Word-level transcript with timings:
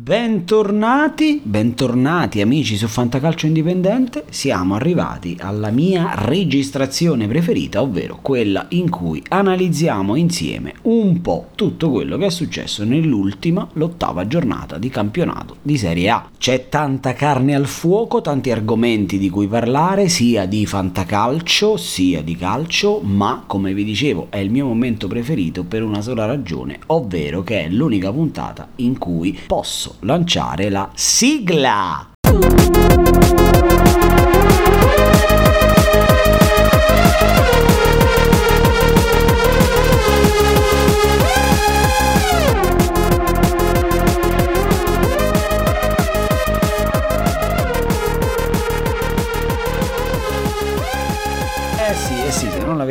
Bentornati, 0.00 1.40
bentornati 1.42 2.40
amici 2.40 2.76
su 2.76 2.86
Fantacalcio 2.86 3.46
Indipendente, 3.46 4.26
siamo 4.28 4.76
arrivati 4.76 5.36
alla 5.40 5.70
mia 5.70 6.12
registrazione 6.14 7.26
preferita, 7.26 7.82
ovvero 7.82 8.20
quella 8.22 8.66
in 8.70 8.90
cui 8.90 9.20
analizziamo 9.28 10.14
insieme 10.14 10.74
un 10.82 11.20
po' 11.20 11.48
tutto 11.56 11.90
quello 11.90 12.16
che 12.16 12.26
è 12.26 12.30
successo 12.30 12.84
nell'ultima, 12.84 13.68
l'ottava 13.72 14.28
giornata 14.28 14.78
di 14.78 14.88
campionato 14.88 15.56
di 15.62 15.76
Serie 15.76 16.10
A. 16.10 16.30
C'è 16.38 16.68
tanta 16.68 17.12
carne 17.14 17.56
al 17.56 17.66
fuoco, 17.66 18.20
tanti 18.20 18.52
argomenti 18.52 19.18
di 19.18 19.28
cui 19.28 19.48
parlare, 19.48 20.08
sia 20.08 20.46
di 20.46 20.64
fantacalcio 20.64 21.76
sia 21.76 22.22
di 22.22 22.36
calcio, 22.36 23.00
ma 23.02 23.42
come 23.44 23.74
vi 23.74 23.82
dicevo 23.82 24.28
è 24.30 24.38
il 24.38 24.52
mio 24.52 24.66
momento 24.66 25.08
preferito 25.08 25.64
per 25.64 25.82
una 25.82 26.02
sola 26.02 26.24
ragione, 26.24 26.78
ovvero 26.86 27.42
che 27.42 27.64
è 27.64 27.68
l'unica 27.68 28.12
puntata 28.12 28.68
in 28.76 28.96
cui 28.96 29.36
posso 29.44 29.87
lanciare 30.00 30.68
la 30.70 30.90
sigla. 30.94 32.17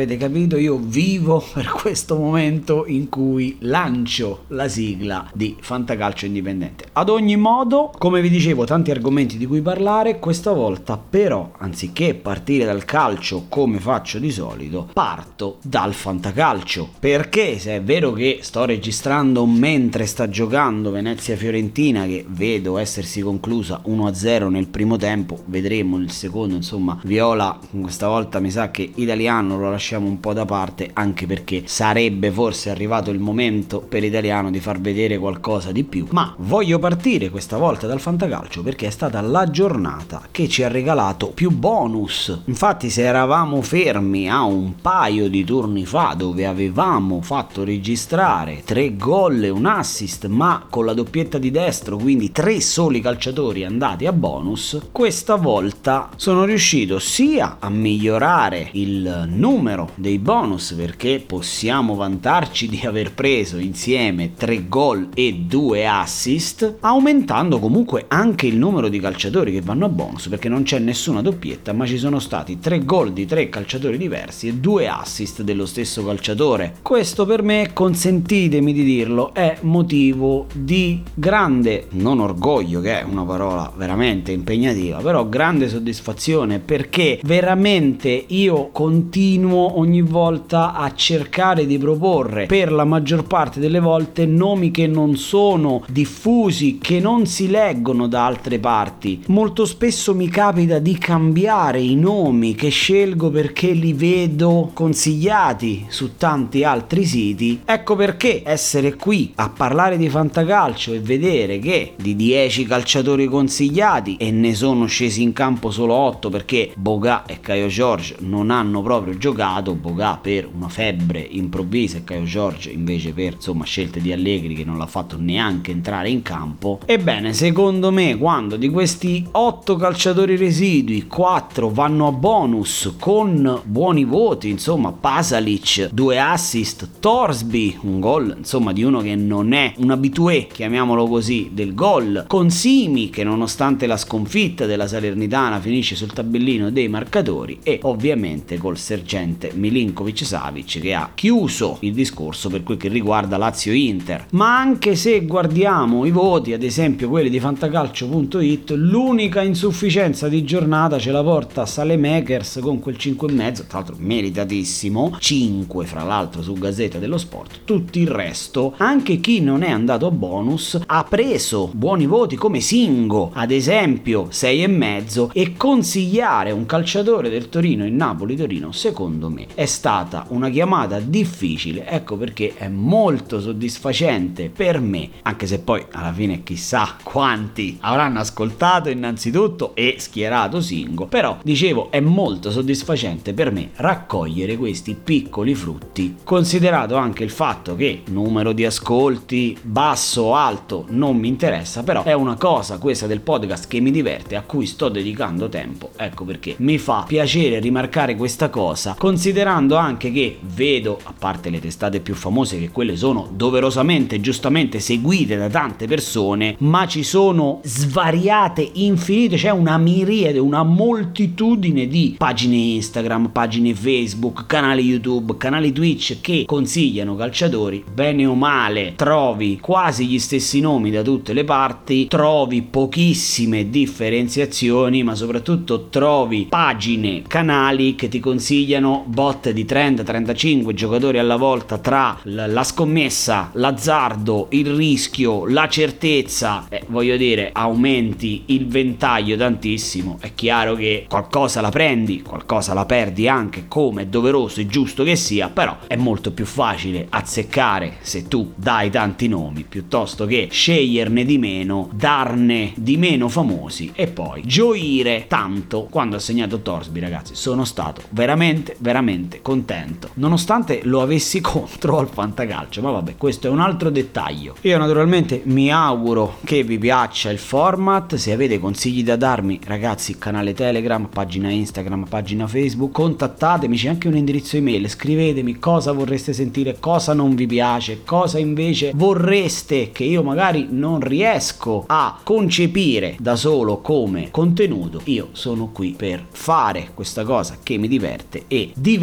Avete 0.08 0.16
capito, 0.16 0.56
io 0.56 0.78
vivo 0.78 1.44
per 1.52 1.66
questo 1.66 2.16
momento 2.16 2.86
in 2.86 3.10
cui 3.10 3.56
lancio 3.60 4.44
la 4.48 4.66
sigla 4.66 5.28
di 5.34 5.54
Fantacalcio 5.60 6.24
Indipendente. 6.24 6.86
Ad 6.92 7.10
ogni 7.10 7.36
modo, 7.36 7.92
come 7.98 8.22
vi 8.22 8.30
dicevo, 8.30 8.64
tanti 8.64 8.90
argomenti 8.90 9.36
di 9.36 9.44
cui 9.46 9.60
parlare, 9.60 10.18
questa 10.18 10.52
volta 10.52 10.96
però, 10.96 11.52
anziché 11.58 12.14
partire 12.14 12.64
dal 12.64 12.86
calcio 12.86 13.44
come 13.48 13.78
faccio 13.78 14.18
di 14.18 14.30
solito, 14.30 14.88
parto 14.92 15.58
dal 15.62 15.92
fantacalcio. 15.92 16.88
Perché 16.98 17.58
se 17.58 17.76
è 17.76 17.82
vero 17.82 18.12
che 18.12 18.38
sto 18.40 18.64
registrando 18.64 19.44
mentre 19.44 20.06
sta 20.06 20.28
giocando 20.28 20.90
Venezia-Fiorentina, 20.90 22.06
che 22.06 22.24
vedo 22.26 22.78
essersi 22.78 23.20
conclusa 23.20 23.82
1-0 23.86 24.48
nel 24.48 24.68
primo 24.68 24.96
tempo, 24.96 25.42
vedremo 25.46 25.98
il 25.98 26.10
secondo, 26.10 26.54
insomma, 26.54 26.98
Viola 27.02 27.58
questa 27.80 28.08
volta 28.08 28.40
mi 28.40 28.50
sa 28.50 28.70
che 28.70 28.90
italiano 28.94 29.58
lo 29.58 29.70
lascia 29.70 29.97
lasciamo 29.98 30.08
un 30.08 30.20
po' 30.20 30.32
da 30.32 30.44
parte 30.44 30.90
anche 30.92 31.26
perché 31.26 31.64
sarebbe 31.66 32.30
forse 32.30 32.70
arrivato 32.70 33.10
il 33.10 33.18
momento 33.18 33.80
per 33.80 34.04
italiano 34.04 34.50
di 34.50 34.60
far 34.60 34.80
vedere 34.80 35.18
qualcosa 35.18 35.72
di 35.72 35.84
più. 35.84 36.06
Ma 36.10 36.34
voglio 36.38 36.78
partire 36.78 37.30
questa 37.30 37.56
volta 37.58 37.86
dal 37.86 38.00
fantacalcio 38.00 38.62
perché 38.62 38.86
è 38.86 38.90
stata 38.90 39.20
la 39.20 39.50
giornata 39.50 40.22
che 40.30 40.48
ci 40.48 40.62
ha 40.62 40.68
regalato 40.68 41.28
più 41.28 41.50
bonus. 41.50 42.42
Infatti 42.44 42.90
se 42.90 43.02
eravamo 43.02 43.60
fermi 43.60 44.30
a 44.30 44.42
un 44.42 44.74
paio 44.80 45.28
di 45.28 45.44
turni 45.44 45.84
fa 45.84 46.14
dove 46.16 46.46
avevamo 46.46 47.20
fatto 47.20 47.64
registrare 47.64 48.62
tre 48.64 48.96
gol 48.96 49.42
e 49.42 49.48
un 49.48 49.66
assist 49.66 50.26
ma 50.26 50.66
con 50.70 50.84
la 50.84 50.94
doppietta 50.94 51.38
di 51.38 51.50
destro 51.50 51.96
quindi 51.96 52.30
tre 52.30 52.60
soli 52.60 53.00
calciatori 53.00 53.64
andati 53.64 54.06
a 54.06 54.12
bonus, 54.12 54.78
questa 54.92 55.34
volta 55.34 56.10
sono 56.16 56.44
riuscito 56.44 56.98
sia 56.98 57.56
a 57.58 57.68
migliorare 57.68 58.68
il 58.72 59.26
numero 59.28 59.87
dei 59.94 60.18
bonus 60.18 60.72
perché 60.72 61.22
possiamo 61.24 61.94
vantarci 61.94 62.68
di 62.68 62.80
aver 62.84 63.12
preso 63.12 63.58
insieme 63.58 64.34
3 64.34 64.68
gol 64.68 65.08
e 65.14 65.32
2 65.46 65.86
assist, 65.86 66.76
aumentando 66.80 67.58
comunque 67.58 68.04
anche 68.08 68.46
il 68.46 68.56
numero 68.56 68.88
di 68.88 69.00
calciatori 69.00 69.52
che 69.52 69.60
vanno 69.60 69.86
a 69.86 69.88
bonus 69.88 70.28
perché 70.28 70.48
non 70.48 70.62
c'è 70.62 70.78
nessuna 70.78 71.22
doppietta, 71.22 71.72
ma 71.72 71.86
ci 71.86 71.98
sono 71.98 72.18
stati 72.18 72.58
3 72.58 72.84
gol 72.84 73.12
di 73.12 73.26
3 73.26 73.48
calciatori 73.48 73.96
diversi 73.96 74.48
e 74.48 74.54
2 74.54 74.88
assist 74.88 75.42
dello 75.42 75.66
stesso 75.66 76.04
calciatore. 76.04 76.76
Questo 76.82 77.26
per 77.26 77.42
me, 77.42 77.70
consentitemi 77.72 78.72
di 78.72 78.84
dirlo, 78.84 79.32
è 79.34 79.58
motivo 79.62 80.46
di 80.54 81.02
grande, 81.14 81.86
non 81.90 82.20
orgoglio 82.20 82.80
che 82.80 83.00
è 83.00 83.02
una 83.02 83.24
parola 83.24 83.72
veramente 83.76 84.32
impegnativa, 84.32 84.98
però 84.98 85.28
grande 85.28 85.68
soddisfazione 85.68 86.58
perché 86.58 87.20
veramente 87.24 88.24
io 88.28 88.68
continuo 88.70 89.77
ogni 89.78 90.02
volta 90.02 90.74
a 90.74 90.92
cercare 90.94 91.64
di 91.66 91.78
proporre 91.78 92.46
per 92.46 92.72
la 92.72 92.84
maggior 92.84 93.24
parte 93.24 93.60
delle 93.60 93.80
volte 93.80 94.26
nomi 94.26 94.70
che 94.70 94.86
non 94.86 95.16
sono 95.16 95.84
diffusi, 95.88 96.78
che 96.78 97.00
non 97.00 97.26
si 97.26 97.48
leggono 97.48 98.08
da 98.08 98.26
altre 98.26 98.58
parti. 98.58 99.22
Molto 99.28 99.64
spesso 99.64 100.14
mi 100.14 100.28
capita 100.28 100.78
di 100.78 100.98
cambiare 100.98 101.80
i 101.80 101.94
nomi 101.94 102.54
che 102.54 102.68
scelgo 102.68 103.30
perché 103.30 103.70
li 103.70 103.92
vedo 103.92 104.70
consigliati 104.74 105.86
su 105.88 106.16
tanti 106.16 106.64
altri 106.64 107.04
siti. 107.04 107.60
Ecco 107.64 107.94
perché 107.94 108.42
essere 108.44 108.96
qui 108.96 109.32
a 109.36 109.48
parlare 109.48 109.96
di 109.96 110.08
fantacalcio 110.08 110.92
e 110.92 111.00
vedere 111.00 111.58
che 111.58 111.94
di 111.96 112.16
10 112.16 112.64
calciatori 112.64 113.26
consigliati 113.26 114.16
e 114.16 114.30
ne 114.30 114.54
sono 114.54 114.86
scesi 114.86 115.22
in 115.22 115.32
campo 115.32 115.70
solo 115.70 115.94
8 115.94 116.28
perché 116.30 116.72
Boga 116.74 117.24
e 117.26 117.40
Caio 117.40 117.68
George 117.68 118.16
non 118.20 118.50
hanno 118.50 118.82
proprio 118.82 119.16
giocato 119.16 119.67
dato 119.68 119.74
Bogà 119.74 120.18
per 120.20 120.48
una 120.52 120.68
febbre 120.68 121.20
improvvisa 121.20 121.98
e 121.98 122.04
Caio 122.04 122.24
Giorgio 122.24 122.70
invece 122.70 123.12
per 123.12 123.34
insomma 123.34 123.64
scelte 123.64 124.00
di 124.00 124.12
Allegri 124.12 124.54
che 124.54 124.64
non 124.64 124.78
l'ha 124.78 124.86
fatto 124.86 125.16
neanche 125.18 125.70
entrare 125.70 126.08
in 126.08 126.22
campo. 126.22 126.80
Ebbene, 126.86 127.32
secondo 127.32 127.90
me 127.90 128.16
quando 128.16 128.56
di 128.56 128.68
questi 128.68 129.26
8 129.30 129.76
calciatori 129.76 130.36
residui 130.36 131.06
4 131.06 131.70
vanno 131.70 132.06
a 132.06 132.12
bonus 132.12 132.94
con 132.98 133.60
buoni 133.64 134.04
voti, 134.04 134.48
insomma 134.48 134.92
Pasalic, 134.92 135.90
due 135.92 136.18
assist, 136.18 136.88
Torsby, 137.00 137.78
un 137.82 138.00
gol 138.00 138.34
insomma 138.38 138.72
di 138.72 138.82
uno 138.82 139.00
che 139.00 139.14
non 139.14 139.52
è 139.52 139.74
un 139.78 139.90
abitué, 139.90 140.46
chiamiamolo 140.46 141.06
così, 141.06 141.50
del 141.52 141.74
gol, 141.74 142.24
con 142.26 142.50
Simi 142.50 143.10
che 143.10 143.24
nonostante 143.24 143.86
la 143.86 143.96
sconfitta 143.96 144.66
della 144.66 144.86
Salernitana 144.86 145.60
finisce 145.60 145.94
sul 145.94 146.12
tabellino 146.12 146.70
dei 146.70 146.88
marcatori 146.88 147.58
e 147.62 147.80
ovviamente 147.82 148.56
col 148.58 148.78
sergente 148.78 149.47
Milinkovic 149.54 150.24
Savic 150.24 150.80
che 150.80 150.94
ha 150.94 151.10
chiuso 151.14 151.78
il 151.80 151.92
discorso 151.92 152.48
per 152.48 152.62
quel 152.62 152.76
che 152.76 152.88
riguarda 152.88 153.36
Lazio-Inter. 153.36 154.26
Ma 154.30 154.58
anche 154.58 154.96
se 154.96 155.24
guardiamo 155.24 156.04
i 156.04 156.10
voti, 156.10 156.52
ad 156.52 156.62
esempio 156.62 157.08
quelli 157.08 157.30
di 157.30 157.40
fantacalcio.it, 157.40 158.70
l'unica 158.70 159.42
insufficienza 159.42 160.28
di 160.28 160.44
giornata 160.44 160.98
ce 160.98 161.10
la 161.10 161.22
porta 161.22 161.66
Salemakers 161.66 162.58
con 162.62 162.80
quel 162.80 162.96
5,5, 162.98 163.66
tra 163.66 163.78
l'altro 163.78 163.96
meritatissimo, 163.98 165.16
5 165.18 165.86
fra 165.86 166.02
l'altro 166.02 166.42
su 166.42 166.52
Gazzetta 166.54 166.98
dello 166.98 167.18
Sport. 167.18 167.60
Tutto 167.64 167.98
il 167.98 168.08
resto, 168.08 168.74
anche 168.76 169.18
chi 169.20 169.40
non 169.40 169.62
è 169.62 169.70
andato 169.70 170.06
a 170.06 170.10
bonus, 170.10 170.78
ha 170.86 171.04
preso 171.04 171.70
buoni 171.72 172.06
voti 172.06 172.36
come 172.36 172.60
Singo, 172.60 173.30
ad 173.32 173.50
esempio 173.50 174.28
6,5 174.30 175.30
e 175.32 175.54
consigliare 175.56 176.50
un 176.50 176.66
calciatore 176.66 177.28
del 177.28 177.48
Torino 177.48 177.84
in 177.84 177.96
Napoli-Torino, 177.96 178.72
secondo 178.72 179.28
me 179.28 179.37
me 179.38 179.46
è 179.54 179.66
stata 179.66 180.26
una 180.28 180.50
chiamata 180.50 180.98
difficile, 180.98 181.86
ecco 181.86 182.16
perché 182.16 182.54
è 182.56 182.68
molto 182.68 183.40
soddisfacente 183.40 184.50
per 184.50 184.80
me, 184.80 185.10
anche 185.22 185.46
se 185.46 185.60
poi 185.60 185.84
alla 185.92 186.12
fine 186.12 186.42
chissà 186.42 186.96
quanti 187.02 187.78
avranno 187.80 188.20
ascoltato 188.20 188.88
innanzitutto 188.88 189.74
e 189.74 189.96
schierato 189.98 190.60
Singo, 190.60 191.06
però 191.06 191.38
dicevo 191.42 191.90
è 191.90 192.00
molto 192.00 192.50
soddisfacente 192.50 193.32
per 193.32 193.52
me 193.52 193.70
raccogliere 193.76 194.56
questi 194.56 194.94
piccoli 194.94 195.54
frutti, 195.54 196.16
considerato 196.24 196.96
anche 196.96 197.24
il 197.24 197.30
fatto 197.30 197.76
che 197.76 198.02
numero 198.08 198.52
di 198.52 198.64
ascolti 198.64 199.56
basso 199.62 200.22
o 200.22 200.34
alto 200.34 200.86
non 200.90 201.16
mi 201.16 201.28
interessa, 201.28 201.82
però 201.82 202.02
è 202.02 202.12
una 202.12 202.36
cosa 202.36 202.78
questa 202.78 203.06
del 203.06 203.20
podcast 203.20 203.68
che 203.68 203.80
mi 203.80 203.90
diverte, 203.90 204.36
a 204.36 204.42
cui 204.42 204.66
sto 204.66 204.88
dedicando 204.88 205.48
tempo, 205.48 205.90
ecco 205.96 206.24
perché 206.24 206.54
mi 206.58 206.78
fa 206.78 207.04
piacere 207.06 207.60
rimarcare 207.60 208.16
questa 208.16 208.48
cosa, 208.48 208.94
considerando 208.98 209.27
considerando 209.28 209.76
anche 209.76 210.10
che 210.10 210.38
vedo, 210.40 210.98
a 211.02 211.12
parte 211.16 211.50
le 211.50 211.60
testate 211.60 212.00
più 212.00 212.14
famose 212.14 212.58
che 212.58 212.70
quelle 212.70 212.96
sono 212.96 213.28
doverosamente 213.30 214.14
e 214.14 214.20
giustamente 214.22 214.80
seguite 214.80 215.36
da 215.36 215.50
tante 215.50 215.86
persone, 215.86 216.56
ma 216.60 216.86
ci 216.86 217.02
sono 217.02 217.60
svariate, 217.62 218.66
infinite, 218.74 219.36
c'è 219.36 219.50
una 219.50 219.76
miriade, 219.76 220.38
una 220.38 220.62
moltitudine 220.62 221.88
di 221.88 222.14
pagine 222.16 222.56
Instagram, 222.56 223.28
pagine 223.28 223.74
Facebook, 223.74 224.46
canali 224.46 224.82
YouTube, 224.82 225.36
canali 225.36 225.72
Twitch 225.72 226.22
che 226.22 226.44
consigliano 226.46 227.14
calciatori, 227.14 227.84
bene 227.92 228.24
o 228.24 228.34
male, 228.34 228.94
trovi 228.96 229.58
quasi 229.60 230.06
gli 230.06 230.18
stessi 230.18 230.60
nomi 230.60 230.90
da 230.90 231.02
tutte 231.02 231.34
le 231.34 231.44
parti, 231.44 232.06
trovi 232.06 232.62
pochissime 232.62 233.68
differenziazioni, 233.68 235.02
ma 235.02 235.14
soprattutto 235.14 235.88
trovi 235.90 236.46
pagine, 236.48 237.24
canali 237.26 237.94
che 237.94 238.08
ti 238.08 238.20
consigliano 238.20 239.04
bot 239.18 239.50
di 239.50 239.64
30-35 239.64 240.72
giocatori 240.74 241.18
alla 241.18 241.34
volta 241.34 241.78
tra 241.78 242.20
la 242.22 242.62
scommessa, 242.62 243.50
l'azzardo, 243.54 244.46
il 244.50 244.72
rischio, 244.72 245.44
la 245.48 245.66
certezza, 245.66 246.66
eh, 246.68 246.84
voglio 246.86 247.16
dire, 247.16 247.50
aumenti 247.52 248.44
il 248.46 248.68
ventaglio 248.68 249.36
tantissimo, 249.36 250.18
è 250.20 250.34
chiaro 250.36 250.76
che 250.76 251.06
qualcosa 251.08 251.60
la 251.60 251.70
prendi, 251.70 252.22
qualcosa 252.22 252.74
la 252.74 252.86
perdi 252.86 253.26
anche, 253.26 253.64
come 253.66 254.02
è 254.02 254.06
doveroso 254.06 254.60
e 254.60 254.68
giusto 254.68 255.02
che 255.02 255.16
sia, 255.16 255.48
però 255.48 255.78
è 255.88 255.96
molto 255.96 256.30
più 256.30 256.44
facile 256.44 257.08
azzeccare 257.08 257.96
se 258.02 258.28
tu 258.28 258.52
dai 258.54 258.88
tanti 258.88 259.26
nomi 259.26 259.64
piuttosto 259.68 260.26
che 260.26 260.46
sceglierne 260.48 261.24
di 261.24 261.38
meno, 261.38 261.90
darne 261.92 262.72
di 262.76 262.96
meno 262.96 263.28
famosi 263.28 263.90
e 263.96 264.06
poi 264.06 264.42
gioire 264.44 265.24
tanto 265.26 265.88
quando 265.90 266.14
ha 266.14 266.20
segnato 266.20 266.60
Torsby, 266.60 267.00
ragazzi. 267.00 267.34
Sono 267.34 267.64
stato 267.64 268.02
veramente, 268.10 268.76
veramente 268.78 269.06
contento, 269.42 270.10
nonostante 270.14 270.80
lo 270.84 271.00
avessi 271.00 271.40
contro 271.40 271.98
al 271.98 272.08
fantacalcio, 272.08 272.82
ma 272.82 272.90
vabbè, 272.90 273.16
questo 273.16 273.46
è 273.46 273.50
un 273.50 273.60
altro 273.60 273.90
dettaglio. 273.90 274.54
Io 274.62 274.76
naturalmente 274.76 275.40
mi 275.44 275.70
auguro 275.72 276.36
che 276.44 276.62
vi 276.62 276.78
piaccia 276.78 277.30
il 277.30 277.38
format, 277.38 278.16
se 278.16 278.32
avete 278.32 278.58
consigli 278.58 279.02
da 279.02 279.16
darmi, 279.16 279.60
ragazzi, 279.64 280.18
canale 280.18 280.52
Telegram, 280.52 281.06
pagina 281.06 281.50
Instagram, 281.50 282.06
pagina 282.08 282.46
Facebook, 282.46 282.92
contattatemi, 282.92 283.76
c'è 283.76 283.88
anche 283.88 284.08
un 284.08 284.16
indirizzo 284.16 284.56
email, 284.56 284.88
scrivetemi 284.88 285.58
cosa 285.58 285.92
vorreste 285.92 286.32
sentire, 286.32 286.76
cosa 286.78 287.14
non 287.14 287.34
vi 287.34 287.46
piace, 287.46 288.02
cosa 288.04 288.38
invece 288.38 288.92
vorreste 288.94 289.90
che 289.90 290.04
io 290.04 290.22
magari 290.22 290.66
non 290.70 291.00
riesco 291.00 291.84
a 291.86 292.18
concepire 292.22 293.16
da 293.18 293.36
solo 293.36 293.80
come 293.80 294.28
contenuto. 294.30 295.00
Io 295.04 295.28
sono 295.32 295.70
qui 295.72 295.94
per 295.96 296.26
fare 296.30 296.90
questa 296.94 297.24
cosa 297.24 297.58
che 297.62 297.78
mi 297.78 297.88
diverte 297.88 298.44
e 298.48 298.72
divertirmi 298.74 298.97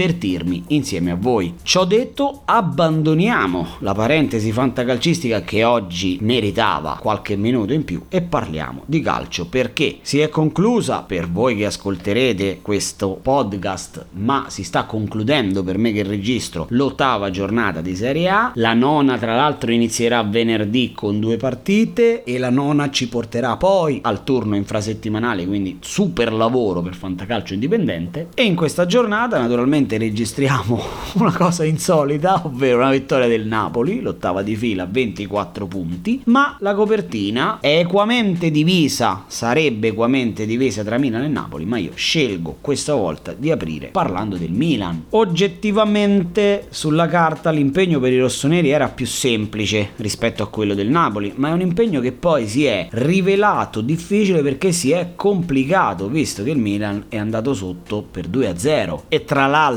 insieme 0.67 1.11
a 1.11 1.15
voi. 1.15 1.53
Ciò 1.63 1.85
detto, 1.85 2.41
abbandoniamo 2.45 3.67
la 3.79 3.93
parentesi 3.93 4.51
fantacalcistica 4.51 5.41
che 5.41 5.63
oggi 5.63 6.17
meritava 6.21 6.97
qualche 7.01 7.35
minuto 7.35 7.73
in 7.73 7.83
più 7.83 8.03
e 8.09 8.21
parliamo 8.21 8.83
di 8.85 9.01
calcio 9.01 9.47
perché 9.47 9.97
si 10.01 10.19
è 10.19 10.29
conclusa 10.29 11.01
per 11.01 11.29
voi 11.29 11.55
che 11.55 11.65
ascolterete 11.65 12.59
questo 12.61 13.19
podcast, 13.21 14.05
ma 14.13 14.45
si 14.49 14.63
sta 14.63 14.83
concludendo 14.85 15.63
per 15.63 15.77
me 15.77 15.91
che 15.91 16.03
registro 16.03 16.67
l'ottava 16.69 17.29
giornata 17.29 17.81
di 17.81 17.95
Serie 17.95 18.29
A. 18.29 18.51
La 18.55 18.73
nona, 18.73 19.17
tra 19.17 19.35
l'altro, 19.35 19.71
inizierà 19.71 20.23
venerdì 20.23 20.91
con 20.93 21.19
due 21.19 21.37
partite 21.37 22.23
e 22.23 22.37
la 22.37 22.49
nona 22.49 22.89
ci 22.89 23.07
porterà 23.07 23.57
poi 23.57 23.99
al 24.01 24.23
turno 24.23 24.55
infrasettimanale, 24.55 25.45
quindi 25.45 25.77
super 25.81 26.33
lavoro 26.33 26.81
per 26.81 26.95
Fantacalcio 26.95 27.53
Indipendente. 27.53 28.27
E 28.33 28.43
in 28.43 28.55
questa 28.55 28.85
giornata, 28.85 29.39
naturalmente, 29.39 29.84
registriamo 29.89 30.81
una 31.15 31.31
cosa 31.31 31.63
insolita, 31.63 32.41
ovvero 32.45 32.77
una 32.77 32.91
vittoria 32.91 33.27
del 33.27 33.45
Napoli, 33.45 34.01
l'ottava 34.01 34.41
di 34.41 34.55
fila, 34.55 34.85
24 34.85 35.67
punti. 35.67 36.21
Ma 36.25 36.57
la 36.59 36.73
copertina 36.73 37.59
è 37.59 37.79
equamente 37.79 38.51
divisa, 38.51 39.25
sarebbe 39.27 39.89
equamente 39.89 40.45
divisa 40.45 40.83
tra 40.83 40.97
Milan 40.97 41.23
e 41.23 41.27
Napoli, 41.27 41.65
ma 41.65 41.77
io 41.77 41.91
scelgo 41.93 42.57
questa 42.61 42.93
volta 42.93 43.33
di 43.33 43.51
aprire 43.51 43.87
parlando 43.87 44.35
del 44.35 44.51
Milan. 44.51 45.05
Oggettivamente 45.11 46.67
sulla 46.69 47.07
carta 47.07 47.51
l'impegno 47.51 47.99
per 47.99 48.11
i 48.11 48.19
rossoneri 48.19 48.69
era 48.69 48.89
più 48.89 49.05
semplice 49.05 49.91
rispetto 49.97 50.43
a 50.43 50.47
quello 50.47 50.73
del 50.73 50.89
Napoli, 50.89 51.33
ma 51.35 51.49
è 51.49 51.53
un 51.53 51.61
impegno 51.61 52.01
che 52.01 52.11
poi 52.11 52.47
si 52.47 52.65
è 52.65 52.87
rivelato 52.91 53.81
difficile 53.81 54.41
perché 54.41 54.71
si 54.71 54.91
è 54.91 55.11
complicato, 55.15 56.07
visto 56.07 56.43
che 56.43 56.51
il 56.51 56.57
Milan 56.57 57.05
è 57.09 57.17
andato 57.17 57.53
sotto 57.53 58.05
per 58.09 58.27
2-0. 58.27 59.03
E 59.07 59.23
tra 59.23 59.45
l'altro 59.47 59.74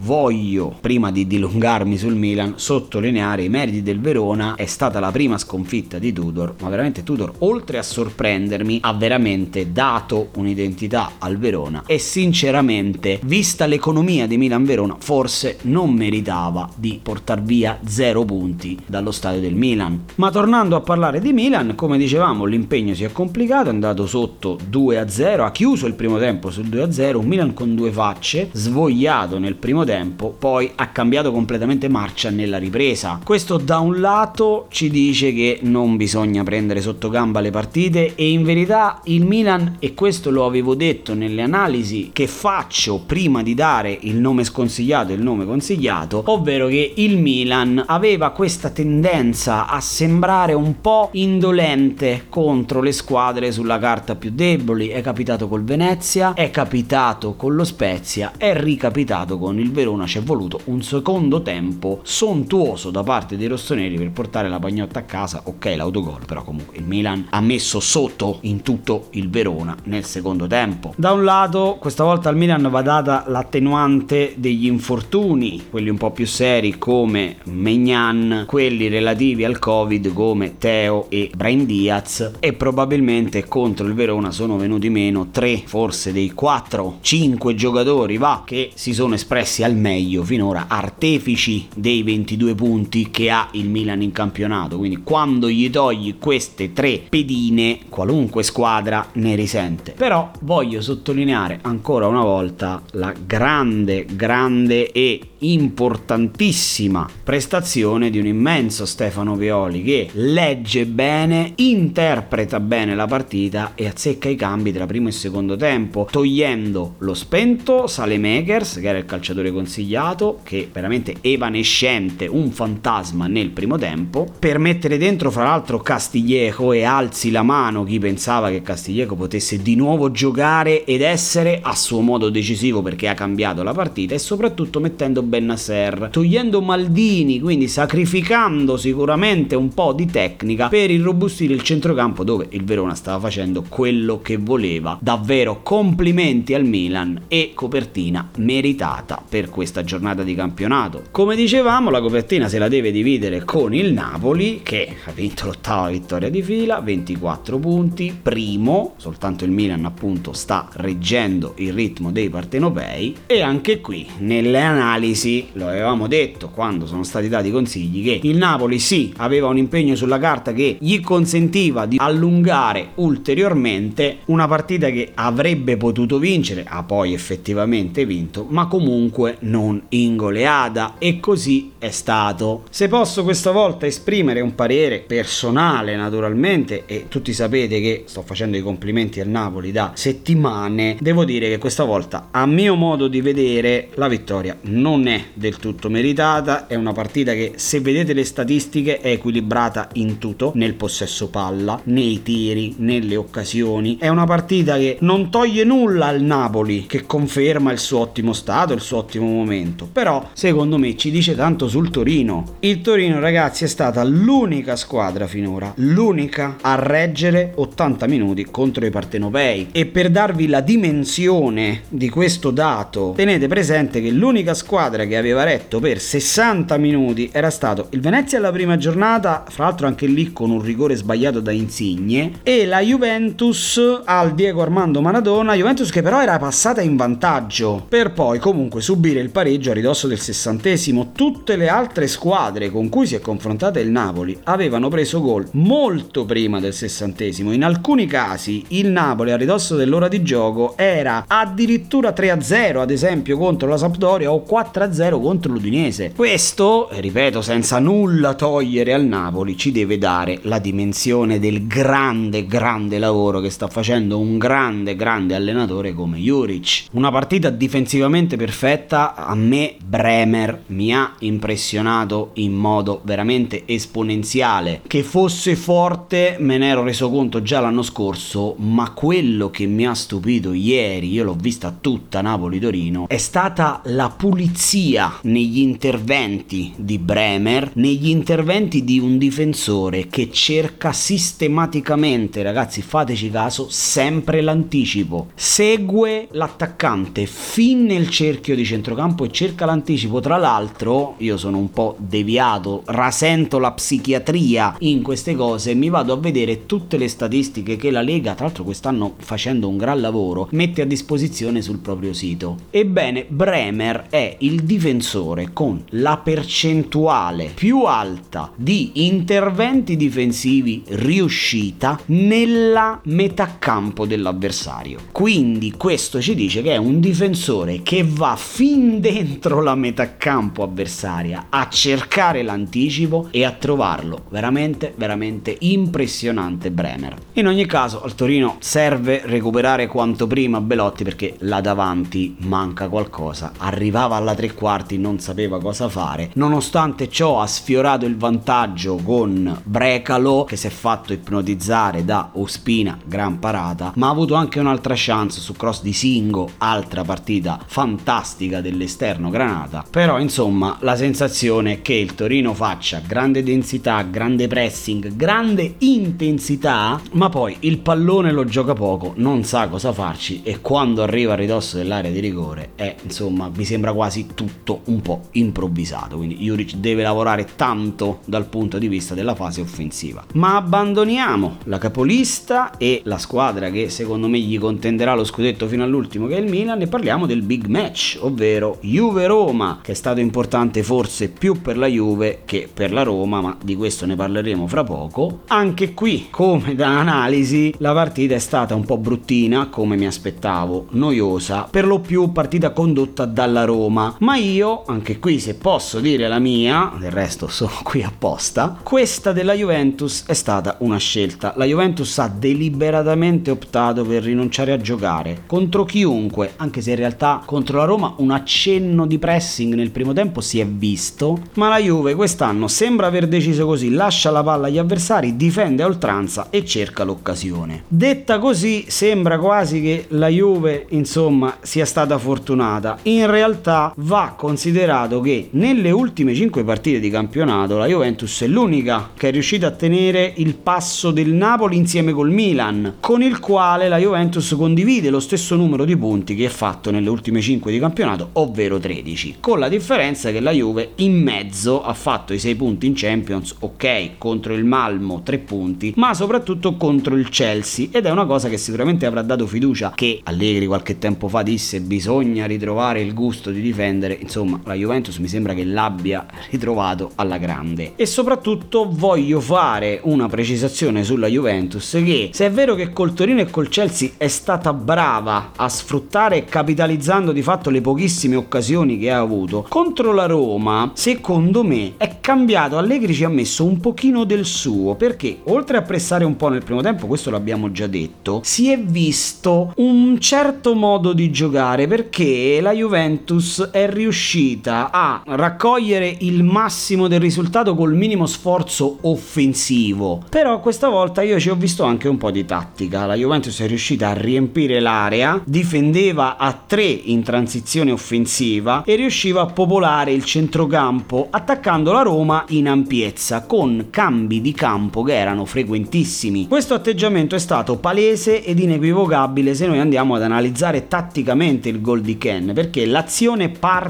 voglio, 0.00 0.74
prima 0.80 1.10
di 1.10 1.26
dilungarmi 1.26 1.96
sul 1.96 2.14
Milan, 2.14 2.54
sottolineare 2.56 3.44
i 3.44 3.48
meriti 3.48 3.82
del 3.82 4.00
Verona, 4.00 4.54
è 4.54 4.66
stata 4.66 5.00
la 5.00 5.10
prima 5.10 5.38
sconfitta 5.38 5.98
di 5.98 6.12
Tudor, 6.12 6.54
ma 6.60 6.68
veramente 6.68 7.02
Tudor, 7.02 7.32
oltre 7.38 7.78
a 7.78 7.82
sorprendermi, 7.82 8.78
ha 8.82 8.92
veramente 8.92 9.72
dato 9.72 10.30
un'identità 10.36 11.12
al 11.18 11.36
Verona 11.38 11.82
e 11.86 11.98
sinceramente, 11.98 13.20
vista 13.24 13.66
l'economia 13.66 14.26
di 14.26 14.36
Milan-Verona, 14.36 14.96
forse 14.98 15.58
non 15.62 15.92
meritava 15.92 16.68
di 16.74 16.98
portare 17.02 17.40
via 17.42 17.78
0 17.84 18.24
punti 18.24 18.78
dallo 18.86 19.10
stadio 19.10 19.40
del 19.40 19.54
Milan. 19.54 20.04
Ma 20.16 20.30
tornando 20.30 20.76
a 20.76 20.80
parlare 20.80 21.20
di 21.20 21.32
Milan, 21.32 21.74
come 21.74 21.98
dicevamo, 21.98 22.44
l'impegno 22.44 22.94
si 22.94 23.04
è 23.04 23.12
complicato, 23.12 23.68
è 23.68 23.72
andato 23.72 24.06
sotto 24.06 24.58
2-0, 24.70 25.40
ha 25.40 25.52
chiuso 25.52 25.86
il 25.86 25.94
primo 25.94 26.18
tempo 26.18 26.50
sul 26.50 26.66
2-0, 26.66 27.16
un 27.16 27.26
Milan 27.26 27.54
con 27.54 27.74
due 27.74 27.90
facce, 27.90 28.48
svogliato 28.52 29.27
nel 29.36 29.56
primo 29.56 29.84
tempo, 29.84 30.34
poi 30.38 30.70
ha 30.74 30.88
cambiato 30.88 31.32
completamente 31.32 31.88
marcia 31.88 32.30
nella 32.30 32.56
ripresa. 32.56 33.20
Questo 33.22 33.58
da 33.58 33.80
un 33.80 34.00
lato 34.00 34.68
ci 34.70 34.88
dice 34.88 35.34
che 35.34 35.58
non 35.62 35.98
bisogna 35.98 36.42
prendere 36.44 36.80
sotto 36.80 37.10
gamba 37.10 37.40
le 37.40 37.50
partite 37.50 38.14
e 38.14 38.30
in 38.30 38.44
verità 38.44 39.00
il 39.04 39.26
Milan, 39.26 39.76
e 39.80 39.92
questo 39.92 40.30
lo 40.30 40.46
avevo 40.46 40.74
detto 40.74 41.12
nelle 41.12 41.42
analisi 41.42 42.10
che 42.12 42.26
faccio 42.26 43.02
prima 43.04 43.42
di 43.42 43.54
dare 43.54 43.98
il 44.02 44.16
nome 44.16 44.44
sconsigliato 44.44 45.12
e 45.12 45.16
il 45.16 45.22
nome 45.22 45.44
consigliato, 45.44 46.22
ovvero 46.26 46.68
che 46.68 46.92
il 46.96 47.18
Milan 47.18 47.82
aveva 47.86 48.30
questa 48.30 48.70
tendenza 48.70 49.66
a 49.66 49.80
sembrare 49.80 50.52
un 50.52 50.80
po' 50.80 51.10
indolente 51.12 52.26
contro 52.28 52.80
le 52.80 52.92
squadre 52.92 53.50
sulla 53.50 53.78
carta 53.78 54.14
più 54.14 54.30
deboli. 54.32 54.88
È 54.88 55.00
capitato 55.00 55.48
col 55.48 55.64
Venezia, 55.64 56.34
è 56.34 56.50
capitato 56.50 57.34
con 57.34 57.54
lo 57.54 57.64
Spezia, 57.64 58.32
è 58.36 58.54
ricapitato 58.54 59.16
con 59.26 59.58
il 59.58 59.72
Verona. 59.72 60.06
Ci 60.06 60.18
è 60.18 60.22
voluto 60.22 60.60
un 60.64 60.82
secondo 60.82 61.42
tempo 61.42 62.00
sontuoso 62.02 62.90
da 62.90 63.02
parte 63.02 63.36
dei 63.36 63.46
rossoneri 63.48 63.96
per 63.96 64.10
portare 64.10 64.48
la 64.48 64.58
pagnotta 64.58 65.00
a 65.00 65.02
casa. 65.02 65.42
Ok, 65.44 65.74
l'autogol, 65.76 66.24
però 66.26 66.44
comunque 66.44 66.76
il 66.76 66.84
Milan 66.84 67.26
ha 67.30 67.40
messo 67.40 67.80
sotto 67.80 68.38
in 68.42 68.62
tutto 68.62 69.08
il 69.10 69.28
Verona 69.28 69.76
nel 69.84 70.04
secondo 70.04 70.46
tempo. 70.46 70.94
Da 70.96 71.12
un 71.12 71.24
lato, 71.24 71.76
questa 71.80 72.04
volta 72.04 72.28
al 72.28 72.36
Milan 72.36 72.68
va 72.70 72.82
data 72.82 73.24
l'attenuante 73.26 74.34
degli 74.36 74.66
infortuni, 74.66 75.66
quelli 75.70 75.88
un 75.88 75.96
po' 75.96 76.10
più 76.10 76.26
seri 76.26 76.78
come 76.78 77.36
Megnan, 77.44 78.44
quelli 78.46 78.88
relativi 78.88 79.44
al 79.44 79.58
Covid 79.58 80.12
come 80.12 80.58
Teo 80.58 81.06
e 81.08 81.30
Brian 81.34 81.64
Diaz 81.64 82.32
e 82.40 82.52
probabilmente 82.52 83.46
contro 83.46 83.86
il 83.86 83.94
Verona 83.94 84.30
sono 84.30 84.56
venuti 84.56 84.88
meno 84.88 85.28
tre, 85.30 85.62
forse 85.64 86.12
dei 86.12 86.32
4, 86.32 86.98
5 87.00 87.54
giocatori 87.54 88.16
va 88.16 88.42
che 88.44 88.70
si 88.74 88.92
sono 88.92 89.07
espressi 89.14 89.62
al 89.62 89.74
meglio 89.74 90.22
finora, 90.22 90.66
artefici 90.68 91.68
dei 91.74 92.02
22 92.02 92.54
punti 92.54 93.10
che 93.10 93.30
ha 93.30 93.48
il 93.52 93.68
Milan 93.68 94.02
in 94.02 94.12
campionato, 94.12 94.78
quindi 94.78 95.02
quando 95.02 95.48
gli 95.48 95.68
togli 95.70 96.18
queste 96.18 96.72
tre 96.72 97.02
pedine 97.08 97.80
qualunque 97.88 98.42
squadra 98.42 99.08
ne 99.14 99.34
risente. 99.34 99.92
Però 99.92 100.30
voglio 100.40 100.80
sottolineare 100.80 101.58
ancora 101.62 102.06
una 102.06 102.22
volta 102.22 102.82
la 102.92 103.12
grande, 103.24 104.06
grande 104.08 104.92
e 104.92 105.20
importantissima 105.40 107.08
prestazione 107.22 108.10
di 108.10 108.18
un 108.18 108.26
immenso 108.26 108.86
Stefano 108.86 109.36
Violi 109.36 109.82
che 109.82 110.08
legge 110.12 110.86
bene, 110.86 111.52
interpreta 111.56 112.60
bene 112.60 112.94
la 112.94 113.06
partita 113.06 113.72
e 113.74 113.86
azzecca 113.86 114.28
i 114.28 114.34
cambi 114.34 114.72
tra 114.72 114.86
primo 114.86 115.08
e 115.08 115.12
secondo 115.12 115.56
tempo, 115.56 116.08
togliendo 116.10 116.96
lo 116.98 117.14
spento 117.14 117.86
Salemakers, 117.86 118.80
che 118.80 118.88
era 118.88 118.98
il 118.98 119.04
calciatore 119.04 119.52
consigliato, 119.52 120.40
che 120.42 120.68
veramente 120.72 121.16
evanescente, 121.20 122.26
un 122.26 122.50
fantasma 122.50 123.26
nel 123.26 123.50
primo 123.50 123.76
tempo, 123.76 124.26
per 124.38 124.58
mettere 124.58 124.98
dentro 124.98 125.30
fra 125.30 125.44
l'altro 125.44 125.78
Castiglieco 125.78 126.72
e 126.72 126.84
alzi 126.84 127.30
la 127.30 127.42
mano 127.42 127.84
chi 127.84 127.98
pensava 127.98 128.50
che 128.50 128.62
Castiglieco 128.62 129.14
potesse 129.14 129.60
di 129.62 129.76
nuovo 129.76 130.10
giocare 130.10 130.84
ed 130.84 131.02
essere 131.02 131.60
a 131.62 131.74
suo 131.74 132.00
modo 132.00 132.30
decisivo 132.30 132.82
perché 132.82 133.08
ha 133.08 133.14
cambiato 133.14 133.62
la 133.62 133.72
partita 133.72 134.14
e 134.14 134.18
soprattutto 134.18 134.80
mettendo 134.80 135.22
Bennasser, 135.28 136.08
togliendo 136.10 136.60
Maldini, 136.60 137.40
quindi 137.40 137.68
sacrificando 137.68 138.76
sicuramente 138.76 139.54
un 139.54 139.72
po' 139.72 139.92
di 139.92 140.06
tecnica 140.06 140.68
per 140.68 140.90
irrobustire 140.90 141.54
il 141.54 141.62
centrocampo 141.62 142.24
dove 142.24 142.46
il 142.50 142.64
Verona 142.64 142.94
stava 142.94 143.20
facendo 143.20 143.64
quello 143.68 144.20
che 144.20 144.36
voleva. 144.36 144.98
Davvero 145.00 145.60
complimenti 145.62 146.54
al 146.54 146.64
Milan 146.64 147.24
e 147.28 147.52
copertina 147.54 148.30
meritata 148.38 149.22
per 149.26 149.50
questa 149.50 149.84
giornata 149.84 150.22
di 150.22 150.34
campionato. 150.34 151.02
Come 151.10 151.36
dicevamo, 151.36 151.90
la 151.90 152.00
copertina 152.00 152.48
se 152.48 152.58
la 152.58 152.68
deve 152.68 152.90
dividere 152.90 153.44
con 153.44 153.74
il 153.74 153.92
Napoli 153.92 154.60
che 154.62 154.94
ha 155.04 155.12
vinto 155.12 155.46
l'ottava 155.46 155.90
vittoria 155.90 156.30
di 156.30 156.42
fila, 156.42 156.80
24 156.80 157.58
punti, 157.58 158.16
primo, 158.20 158.94
soltanto 158.96 159.44
il 159.44 159.50
Milan 159.50 159.84
appunto 159.84 160.32
sta 160.32 160.68
reggendo 160.72 161.54
il 161.56 161.72
ritmo 161.72 162.10
dei 162.10 162.28
partenopei 162.30 163.16
e 163.26 163.40
anche 163.42 163.80
qui 163.80 164.06
nelle 164.18 164.62
analisi 164.62 165.17
mesi, 165.18 165.48
lo 165.54 165.66
avevamo 165.66 166.06
detto 166.06 166.48
quando 166.48 166.86
sono 166.86 167.02
stati 167.02 167.28
dati 167.28 167.50
consigli, 167.50 168.04
che 168.04 168.20
il 168.22 168.36
Napoli 168.36 168.78
sì 168.78 169.12
aveva 169.16 169.48
un 169.48 169.58
impegno 169.58 169.96
sulla 169.96 170.18
carta 170.18 170.52
che 170.52 170.76
gli 170.78 171.00
consentiva 171.00 171.86
di 171.86 171.96
allungare 171.98 172.90
ulteriormente 172.96 174.18
una 174.26 174.46
partita 174.46 174.90
che 174.90 175.10
avrebbe 175.14 175.76
potuto 175.76 176.18
vincere, 176.18 176.64
ha 176.66 176.84
poi 176.84 177.12
effettivamente 177.12 178.06
vinto, 178.06 178.46
ma 178.48 178.66
comunque 178.66 179.36
non 179.40 179.82
in 179.90 180.16
goleada 180.16 180.94
e 180.98 181.18
così 181.18 181.72
è 181.78 181.90
stato. 181.90 182.64
Se 182.70 182.86
posso 182.88 183.24
questa 183.24 183.50
volta 183.50 183.86
esprimere 183.86 184.40
un 184.40 184.54
parere 184.54 185.00
personale 185.00 185.96
naturalmente 185.96 186.84
e 186.86 187.06
tutti 187.08 187.32
sapete 187.32 187.80
che 187.80 188.04
sto 188.06 188.22
facendo 188.22 188.56
i 188.56 188.62
complimenti 188.62 189.20
al 189.20 189.28
Napoli 189.28 189.72
da 189.72 189.92
settimane, 189.94 190.96
devo 191.00 191.24
dire 191.24 191.48
che 191.48 191.58
questa 191.58 191.84
volta 191.84 192.28
a 192.30 192.46
mio 192.46 192.76
modo 192.76 193.08
di 193.08 193.20
vedere 193.20 193.88
la 193.94 194.08
vittoria 194.08 194.56
non 194.62 195.07
è 195.08 195.24
del 195.34 195.56
tutto 195.56 195.88
meritata, 195.88 196.66
è 196.66 196.74
una 196.74 196.92
partita 196.92 197.32
che 197.32 197.52
se 197.56 197.80
vedete 197.80 198.12
le 198.12 198.24
statistiche 198.24 199.00
è 199.00 199.10
equilibrata 199.10 199.88
in 199.94 200.18
tutto, 200.18 200.52
nel 200.54 200.74
possesso 200.74 201.28
palla, 201.28 201.80
nei 201.84 202.22
tiri, 202.22 202.74
nelle 202.78 203.16
occasioni, 203.16 203.96
è 203.98 204.08
una 204.08 204.24
partita 204.24 204.76
che 204.76 204.98
non 205.00 205.30
toglie 205.30 205.64
nulla 205.64 206.06
al 206.06 206.20
Napoli 206.22 206.86
che 206.86 207.06
conferma 207.06 207.72
il 207.72 207.78
suo 207.78 208.00
ottimo 208.00 208.32
stato, 208.32 208.72
il 208.72 208.80
suo 208.80 208.98
ottimo 208.98 209.26
momento, 209.26 209.88
però 209.90 210.30
secondo 210.32 210.78
me 210.78 210.96
ci 210.96 211.10
dice 211.10 211.34
tanto 211.34 211.68
sul 211.68 211.90
Torino. 211.90 212.56
Il 212.60 212.80
Torino 212.80 213.20
ragazzi 213.20 213.64
è 213.64 213.68
stata 213.68 214.02
l'unica 214.04 214.76
squadra 214.76 215.26
finora, 215.26 215.72
l'unica 215.76 216.56
a 216.60 216.74
reggere 216.76 217.52
80 217.54 218.06
minuti 218.06 218.44
contro 218.50 218.84
i 218.84 218.90
partenopei. 218.90 219.68
E 219.72 219.86
per 219.86 220.10
darvi 220.10 220.46
la 220.46 220.60
dimensione 220.60 221.82
di 221.88 222.08
questo 222.08 222.50
dato 222.50 223.14
tenete 223.16 223.48
presente 223.48 224.00
che 224.00 224.10
l'unica 224.10 224.54
squadra 224.54 224.97
che 225.06 225.16
aveva 225.16 225.44
retto 225.44 225.80
per 225.80 226.00
60 226.00 226.76
minuti 226.76 227.28
era 227.32 227.50
stato 227.50 227.86
il 227.90 228.00
Venezia 228.00 228.38
alla 228.38 228.52
prima 228.52 228.76
giornata, 228.76 229.44
fra 229.48 229.64
l'altro 229.64 229.86
anche 229.86 230.06
lì 230.06 230.32
con 230.32 230.50
un 230.50 230.62
rigore 230.62 230.96
sbagliato 230.96 231.40
da 231.40 231.52
Insigne 231.52 232.32
e 232.42 232.66
la 232.66 232.80
Juventus 232.80 233.80
al 234.04 234.34
Diego 234.34 234.62
Armando 234.62 235.00
Maradona, 235.00 235.54
Juventus 235.54 235.90
che 235.90 236.02
però 236.02 236.20
era 236.20 236.38
passata 236.38 236.80
in 236.80 236.96
vantaggio 236.96 237.84
per 237.88 238.12
poi 238.12 238.38
comunque 238.38 238.80
subire 238.80 239.20
il 239.20 239.30
pareggio 239.30 239.70
a 239.70 239.74
ridosso 239.74 240.06
del 240.06 240.18
sessantesimo. 240.18 241.12
Tutte 241.12 241.56
le 241.56 241.68
altre 241.68 242.06
squadre 242.06 242.70
con 242.70 242.88
cui 242.88 243.06
si 243.06 243.14
è 243.14 243.20
confrontata 243.20 243.80
il 243.80 243.90
Napoli 243.90 244.38
avevano 244.44 244.88
preso 244.88 245.20
gol 245.20 245.46
molto 245.52 246.24
prima 246.24 246.60
del 246.60 246.74
sessantesimo. 246.74 247.52
In 247.52 247.64
alcuni 247.64 248.06
casi 248.06 248.64
il 248.68 248.88
Napoli 248.88 249.32
a 249.32 249.36
ridosso 249.36 249.76
dell'ora 249.76 250.08
di 250.08 250.22
gioco 250.22 250.74
era 250.76 251.24
addirittura 251.26 252.10
3-0, 252.10 252.78
ad 252.78 252.90
esempio 252.90 253.36
contro 253.38 253.68
la 253.68 253.76
Sampdoria 253.76 254.32
o 254.32 254.44
4-0 254.48 254.87
contro 255.20 255.52
l'Udinese. 255.52 256.12
Questo, 256.14 256.88
ripeto, 256.90 257.42
senza 257.42 257.78
nulla 257.78 258.34
togliere 258.34 258.94
al 258.94 259.04
Napoli, 259.04 259.56
ci 259.56 259.70
deve 259.70 259.98
dare 259.98 260.38
la 260.42 260.58
dimensione 260.58 261.38
del 261.38 261.66
grande, 261.66 262.46
grande 262.46 262.98
lavoro 262.98 263.40
che 263.40 263.50
sta 263.50 263.68
facendo 263.68 264.18
un 264.18 264.38
grande, 264.38 264.96
grande 264.96 265.34
allenatore 265.34 265.92
come 265.92 266.18
Juric. 266.18 266.86
Una 266.92 267.10
partita 267.10 267.50
difensivamente 267.50 268.36
perfetta, 268.36 269.14
a 269.14 269.34
me 269.34 269.76
Bremer 269.84 270.62
mi 270.68 270.94
ha 270.94 271.14
impressionato 271.20 272.30
in 272.34 272.54
modo 272.54 273.00
veramente 273.04 273.64
esponenziale. 273.66 274.80
Che 274.86 275.02
fosse 275.02 275.54
forte 275.56 276.36
me 276.38 276.58
ne 276.58 276.68
ero 276.68 276.82
reso 276.82 277.10
conto 277.10 277.42
già 277.42 277.60
l'anno 277.60 277.82
scorso, 277.82 278.54
ma 278.58 278.90
quello 278.92 279.50
che 279.50 279.66
mi 279.66 279.86
ha 279.86 279.94
stupito 279.94 280.52
ieri, 280.52 281.12
io 281.12 281.24
l'ho 281.24 281.36
vista 281.38 281.76
tutta 281.78 282.20
Napoli-Torino, 282.20 283.06
è 283.08 283.18
stata 283.18 283.80
la 283.84 284.08
pulizia 284.08 284.77
negli 285.22 285.58
interventi 285.58 286.72
di 286.76 286.98
Bremer, 286.98 287.72
negli 287.74 288.10
interventi 288.10 288.84
di 288.84 289.00
un 289.00 289.18
difensore 289.18 290.06
che 290.06 290.30
cerca 290.30 290.92
sistematicamente, 290.92 292.42
ragazzi, 292.42 292.80
fateci 292.80 293.28
caso, 293.28 293.66
sempre 293.68 294.40
l'anticipo. 294.40 295.30
Segue 295.34 296.28
l'attaccante 296.30 297.26
fin 297.26 297.86
nel 297.86 298.08
cerchio 298.08 298.54
di 298.54 298.64
centrocampo 298.64 299.24
e 299.24 299.32
cerca 299.32 299.64
l'anticipo. 299.64 300.20
Tra 300.20 300.36
l'altro, 300.36 301.16
io 301.18 301.36
sono 301.36 301.58
un 301.58 301.70
po' 301.70 301.96
deviato, 301.98 302.82
rasento 302.86 303.58
la 303.58 303.72
psichiatria 303.72 304.76
in 304.80 305.02
queste 305.02 305.34
cose, 305.34 305.74
mi 305.74 305.88
vado 305.88 306.12
a 306.12 306.18
vedere 306.18 306.66
tutte 306.66 306.96
le 306.98 307.08
statistiche 307.08 307.74
che 307.74 307.90
la 307.90 308.02
Lega, 308.02 308.34
tra 308.34 308.44
l'altro 308.44 308.62
quest'anno 308.62 309.14
facendo 309.18 309.68
un 309.68 309.76
gran 309.76 310.00
lavoro, 310.00 310.46
mette 310.52 310.82
a 310.82 310.86
disposizione 310.86 311.62
sul 311.62 311.78
proprio 311.78 312.12
sito. 312.12 312.58
Ebbene, 312.70 313.26
Bremer 313.28 314.06
è 314.08 314.36
il 314.38 314.66
difensore 314.68 315.54
con 315.54 315.82
la 315.92 316.18
percentuale 316.18 317.50
più 317.54 317.84
alta 317.84 318.52
di 318.54 319.06
interventi 319.06 319.96
difensivi 319.96 320.82
riuscita 320.88 321.98
nella 322.06 323.00
metà 323.04 323.56
campo 323.58 324.04
dell'avversario. 324.04 324.98
Quindi 325.10 325.72
questo 325.72 326.20
ci 326.20 326.34
dice 326.34 326.60
che 326.60 326.72
è 326.72 326.76
un 326.76 327.00
difensore 327.00 327.80
che 327.82 328.04
va 328.06 328.36
fin 328.36 329.00
dentro 329.00 329.62
la 329.62 329.74
metà 329.74 330.18
campo 330.18 330.62
avversaria 330.62 331.46
a 331.48 331.66
cercare 331.70 332.42
l'anticipo 332.42 333.28
e 333.30 333.46
a 333.46 333.52
trovarlo. 333.52 334.24
Veramente, 334.28 334.92
veramente 334.94 335.56
impressionante 335.60 336.70
Bremer. 336.70 337.16
In 337.34 337.46
ogni 337.46 337.64
caso 337.64 338.02
al 338.02 338.14
Torino 338.14 338.56
serve 338.58 339.22
recuperare 339.24 339.86
quanto 339.86 340.26
prima 340.26 340.60
Belotti 340.60 341.04
perché 341.04 341.36
là 341.38 341.62
davanti 341.62 342.36
manca 342.40 342.90
qualcosa. 342.90 343.52
Arrivava 343.56 344.16
alla 344.16 344.34
tre 344.48 344.54
quarti, 344.54 344.98
non 344.98 345.18
sapeva 345.18 345.60
cosa 345.60 345.88
fare. 345.88 346.30
Nonostante 346.34 347.08
ciò 347.08 347.40
ha 347.40 347.46
sfiorato 347.46 348.06
il 348.06 348.16
vantaggio 348.16 348.96
con 348.96 349.60
Brecalo 349.62 350.44
che 350.44 350.56
si 350.56 350.66
è 350.66 350.70
fatto 350.70 351.12
ipnotizzare 351.12 352.04
da 352.04 352.30
Ospina, 352.34 352.98
gran 353.04 353.38
parata, 353.38 353.92
ma 353.96 354.08
ha 354.08 354.10
avuto 354.10 354.34
anche 354.34 354.60
un'altra 354.60 354.94
chance 354.96 355.40
su 355.40 355.54
cross 355.54 355.82
di 355.82 355.92
Singo, 355.92 356.50
altra 356.58 357.04
partita 357.04 357.60
fantastica 357.64 358.60
dell'esterno 358.60 359.30
Granata. 359.30 359.84
Però 359.88 360.18
insomma 360.18 360.76
la 360.80 360.96
sensazione 360.96 361.74
è 361.74 361.82
che 361.82 361.94
il 361.94 362.14
Torino 362.14 362.54
faccia 362.54 363.00
grande 363.06 363.42
densità, 363.42 364.02
grande 364.02 364.48
pressing, 364.48 365.14
grande 365.14 365.74
intensità, 365.78 367.00
ma 367.12 367.28
poi 367.28 367.56
il 367.60 367.78
pallone 367.78 368.32
lo 368.32 368.44
gioca 368.44 368.72
poco, 368.72 369.12
non 369.16 369.44
sa 369.44 369.68
cosa 369.68 369.92
farci 369.92 370.42
e 370.42 370.60
quando 370.60 371.02
arriva 371.02 371.34
a 371.34 371.36
ridosso 371.36 371.76
dell'area 371.76 372.10
di 372.10 372.20
rigore 372.20 372.70
è 372.74 372.94
insomma 373.02 373.50
mi 373.54 373.64
sembra 373.64 373.92
quasi 373.92 374.26
tutto 374.38 374.82
un 374.84 375.02
po' 375.02 375.22
improvvisato, 375.32 376.16
quindi 376.16 376.36
Juric 376.36 376.76
deve 376.76 377.02
lavorare 377.02 377.44
tanto 377.56 378.20
dal 378.24 378.46
punto 378.46 378.78
di 378.78 378.86
vista 378.86 379.16
della 379.16 379.34
fase 379.34 379.60
offensiva. 379.60 380.24
Ma 380.34 380.54
abbandoniamo 380.54 381.56
la 381.64 381.78
capolista 381.78 382.76
e 382.76 383.00
la 383.02 383.18
squadra 383.18 383.68
che 383.70 383.90
secondo 383.90 384.28
me 384.28 384.38
gli 384.38 384.56
contenderà 384.56 385.16
lo 385.16 385.24
scudetto 385.24 385.66
fino 385.66 385.82
all'ultimo 385.82 386.28
che 386.28 386.36
è 386.36 386.38
il 386.38 386.48
Milan 386.48 386.80
e 386.82 386.86
parliamo 386.86 387.26
del 387.26 387.42
big 387.42 387.66
match, 387.66 388.16
ovvero 388.20 388.78
Juve-Roma, 388.80 389.80
che 389.82 389.90
è 389.90 389.96
stato 389.96 390.20
importante 390.20 390.84
forse 390.84 391.30
più 391.30 391.60
per 391.60 391.76
la 391.76 391.88
Juve 391.88 392.42
che 392.44 392.68
per 392.72 392.92
la 392.92 393.02
Roma, 393.02 393.40
ma 393.40 393.56
di 393.60 393.74
questo 393.74 394.06
ne 394.06 394.14
parleremo 394.14 394.68
fra 394.68 394.84
poco. 394.84 395.40
Anche 395.48 395.94
qui, 395.94 396.28
come 396.30 396.76
da 396.76 397.00
analisi, 397.00 397.74
la 397.78 397.92
partita 397.92 398.36
è 398.36 398.38
stata 398.38 398.76
un 398.76 398.84
po' 398.84 398.98
bruttina, 398.98 399.66
come 399.66 399.96
mi 399.96 400.06
aspettavo, 400.06 400.86
noiosa, 400.90 401.66
per 401.68 401.84
lo 401.84 401.98
più 401.98 402.30
partita 402.30 402.70
condotta 402.70 403.24
dalla 403.24 403.64
Roma, 403.64 404.14
ma 404.28 404.36
io, 404.36 404.82
anche 404.84 405.18
qui 405.18 405.40
se 405.40 405.54
posso 405.54 406.00
dire 406.00 406.28
la 406.28 406.38
mia, 406.38 406.92
del 406.98 407.10
resto 407.10 407.48
sono 407.48 407.72
qui 407.82 408.02
apposta, 408.02 408.78
questa 408.82 409.32
della 409.32 409.54
Juventus 409.54 410.24
è 410.26 410.34
stata 410.34 410.76
una 410.80 410.98
scelta. 410.98 411.54
La 411.56 411.64
Juventus 411.64 412.18
ha 412.18 412.28
deliberatamente 412.28 413.50
optato 413.50 414.04
per 414.04 414.22
rinunciare 414.22 414.72
a 414.72 414.76
giocare 414.76 415.44
contro 415.46 415.86
chiunque, 415.86 416.52
anche 416.56 416.82
se 416.82 416.90
in 416.90 416.96
realtà 416.96 417.40
contro 417.42 417.78
la 417.78 417.84
Roma 417.84 418.16
un 418.18 418.30
accenno 418.30 419.06
di 419.06 419.18
pressing 419.18 419.72
nel 419.72 419.92
primo 419.92 420.12
tempo 420.12 420.42
si 420.42 420.60
è 420.60 420.66
visto, 420.66 421.44
ma 421.54 421.70
la 421.70 421.78
Juve 421.78 422.14
quest'anno 422.14 422.68
sembra 422.68 423.06
aver 423.06 423.28
deciso 423.28 423.64
così, 423.64 423.88
lascia 423.88 424.30
la 424.30 424.42
palla 424.42 424.66
agli 424.66 424.76
avversari, 424.76 425.38
difende 425.38 425.82
a 425.82 425.86
oltranza 425.86 426.48
e 426.50 426.66
cerca 426.66 427.02
l'occasione. 427.02 427.84
Detta 427.88 428.38
così 428.38 428.84
sembra 428.88 429.38
quasi 429.38 429.80
che 429.80 430.04
la 430.08 430.28
Juve, 430.28 430.84
insomma, 430.90 431.56
sia 431.62 431.86
stata 431.86 432.18
fortunata. 432.18 432.98
In 433.04 433.26
realtà 433.30 433.94
va 434.18 434.34
considerato 434.36 435.20
che 435.20 435.50
nelle 435.52 435.92
ultime 435.92 436.34
5 436.34 436.64
partite 436.64 436.98
di 436.98 437.08
campionato 437.08 437.78
la 437.78 437.86
Juventus 437.86 438.42
è 438.42 438.48
l'unica 438.48 439.10
che 439.16 439.28
è 439.28 439.30
riuscita 439.30 439.68
a 439.68 439.70
tenere 439.70 440.32
il 440.38 440.56
passo 440.56 441.12
del 441.12 441.32
Napoli 441.32 441.76
insieme 441.76 442.10
col 442.10 442.32
Milan, 442.32 442.96
con 442.98 443.22
il 443.22 443.38
quale 443.38 443.88
la 443.88 443.98
Juventus 443.98 444.56
condivide 444.58 445.10
lo 445.10 445.20
stesso 445.20 445.54
numero 445.54 445.84
di 445.84 445.96
punti 445.96 446.34
che 446.34 446.46
ha 446.46 446.50
fatto 446.50 446.90
nelle 446.90 447.08
ultime 447.08 447.40
5 447.40 447.70
di 447.70 447.78
campionato, 447.78 448.30
ovvero 448.32 448.80
13, 448.80 449.36
con 449.38 449.60
la 449.60 449.68
differenza 449.68 450.32
che 450.32 450.40
la 450.40 450.50
Juve 450.50 450.94
in 450.96 451.22
mezzo 451.22 451.84
ha 451.84 451.94
fatto 451.94 452.32
i 452.32 452.40
6 452.40 452.56
punti 452.56 452.86
in 452.86 452.94
Champions, 452.96 453.54
ok, 453.60 454.18
contro 454.18 454.52
il 454.52 454.64
Malmo 454.64 455.22
3 455.22 455.38
punti, 455.38 455.92
ma 455.94 456.12
soprattutto 456.12 456.74
contro 456.74 457.14
il 457.14 457.28
Chelsea 457.28 457.86
ed 457.92 458.06
è 458.06 458.10
una 458.10 458.26
cosa 458.26 458.48
che 458.48 458.58
sicuramente 458.58 459.06
avrà 459.06 459.22
dato 459.22 459.46
fiducia 459.46 459.92
che 459.94 460.22
Allegri 460.24 460.66
qualche 460.66 460.98
tempo 460.98 461.28
fa 461.28 461.42
disse 461.42 461.80
bisogna 461.80 462.46
ritrovare 462.46 463.00
il 463.00 463.14
gusto 463.14 463.52
di 463.52 463.60
difendere 463.60 464.06
perdere, 464.08 464.18
insomma 464.20 464.60
la 464.64 464.74
Juventus 464.74 465.18
mi 465.18 465.28
sembra 465.28 465.52
che 465.52 465.64
l'abbia 465.64 466.26
ritrovato 466.50 467.10
alla 467.16 467.38
grande. 467.38 467.92
E 467.96 468.06
soprattutto 468.06 468.88
voglio 468.90 469.40
fare 469.40 470.00
una 470.04 470.28
precisazione 470.28 471.04
sulla 471.04 471.26
Juventus 471.26 471.90
che 472.04 472.30
se 472.32 472.46
è 472.46 472.50
vero 472.50 472.74
che 472.74 472.92
col 472.92 473.12
Torino 473.12 473.40
e 473.40 473.50
col 473.50 473.68
Chelsea 473.68 474.10
è 474.16 474.28
stata 474.28 474.72
brava 474.72 475.52
a 475.54 475.68
sfruttare 475.68 476.44
capitalizzando 476.44 477.32
di 477.32 477.42
fatto 477.42 477.70
le 477.70 477.80
pochissime 477.80 478.36
occasioni 478.36 478.98
che 478.98 479.10
ha 479.10 479.18
avuto, 479.18 479.66
contro 479.68 480.12
la 480.12 480.26
Roma 480.26 480.92
secondo 480.94 481.62
me 481.62 481.94
è 481.96 482.18
cambiato, 482.20 482.78
Allegri 482.78 483.14
ci 483.14 483.24
ha 483.24 483.28
messo 483.28 483.64
un 483.64 483.78
pochino 483.80 484.24
del 484.24 484.44
suo 484.44 484.94
perché 484.94 485.38
oltre 485.44 485.76
a 485.76 485.82
pressare 485.82 486.24
un 486.24 486.36
po' 486.36 486.48
nel 486.48 486.64
primo 486.64 486.80
tempo, 486.80 487.06
questo 487.06 487.30
l'abbiamo 487.30 487.70
già 487.72 487.86
detto, 487.86 488.40
si 488.44 488.70
è 488.70 488.78
visto 488.78 489.72
un 489.76 490.18
certo 490.20 490.74
modo 490.74 491.12
di 491.12 491.30
giocare 491.30 491.86
perché 491.86 492.60
la 492.60 492.72
Juventus 492.72 493.68
è 493.72 493.86
riuscita 493.98 494.90
a 494.92 495.22
raccogliere 495.24 496.16
il 496.20 496.44
massimo 496.44 497.08
del 497.08 497.20
risultato 497.20 497.74
col 497.74 497.94
minimo 497.94 498.26
sforzo 498.26 498.98
offensivo. 499.02 500.22
Però 500.30 500.60
questa 500.60 500.88
volta 500.88 501.22
io 501.22 501.38
ci 501.40 501.50
ho 501.50 501.56
visto 501.56 501.82
anche 501.82 502.08
un 502.08 502.16
po' 502.16 502.30
di 502.30 502.44
tattica. 502.44 503.06
La 503.06 503.14
Juventus 503.14 503.60
è 503.60 503.66
riuscita 503.66 504.10
a 504.10 504.12
riempire 504.12 504.78
l'area, 504.78 505.42
difendeva 505.44 506.36
a 506.36 506.52
tre 506.52 506.84
in 506.84 507.22
transizione 507.22 507.90
offensiva 507.90 508.84
e 508.84 508.94
riusciva 508.94 509.42
a 509.42 509.46
popolare 509.46 510.12
il 510.12 510.24
centrocampo 510.24 511.26
attaccando 511.30 511.92
la 511.92 512.02
Roma 512.02 512.44
in 512.48 512.68
ampiezza 512.68 513.42
con 513.42 513.88
cambi 513.90 514.40
di 514.40 514.52
campo 514.52 515.02
che 515.02 515.16
erano 515.16 515.44
frequentissimi. 515.44 516.46
Questo 516.46 516.74
atteggiamento 516.74 517.34
è 517.34 517.40
stato 517.40 517.78
palese 517.78 518.44
ed 518.44 518.60
inequivocabile 518.60 519.54
se 519.54 519.66
noi 519.66 519.80
andiamo 519.80 520.14
ad 520.14 520.22
analizzare 520.22 520.86
tatticamente 520.86 521.68
il 521.68 521.80
gol 521.80 522.00
di 522.00 522.16
Ken 522.16 522.52
perché 522.54 522.86
l'azione 522.86 523.48
parte 523.48 523.87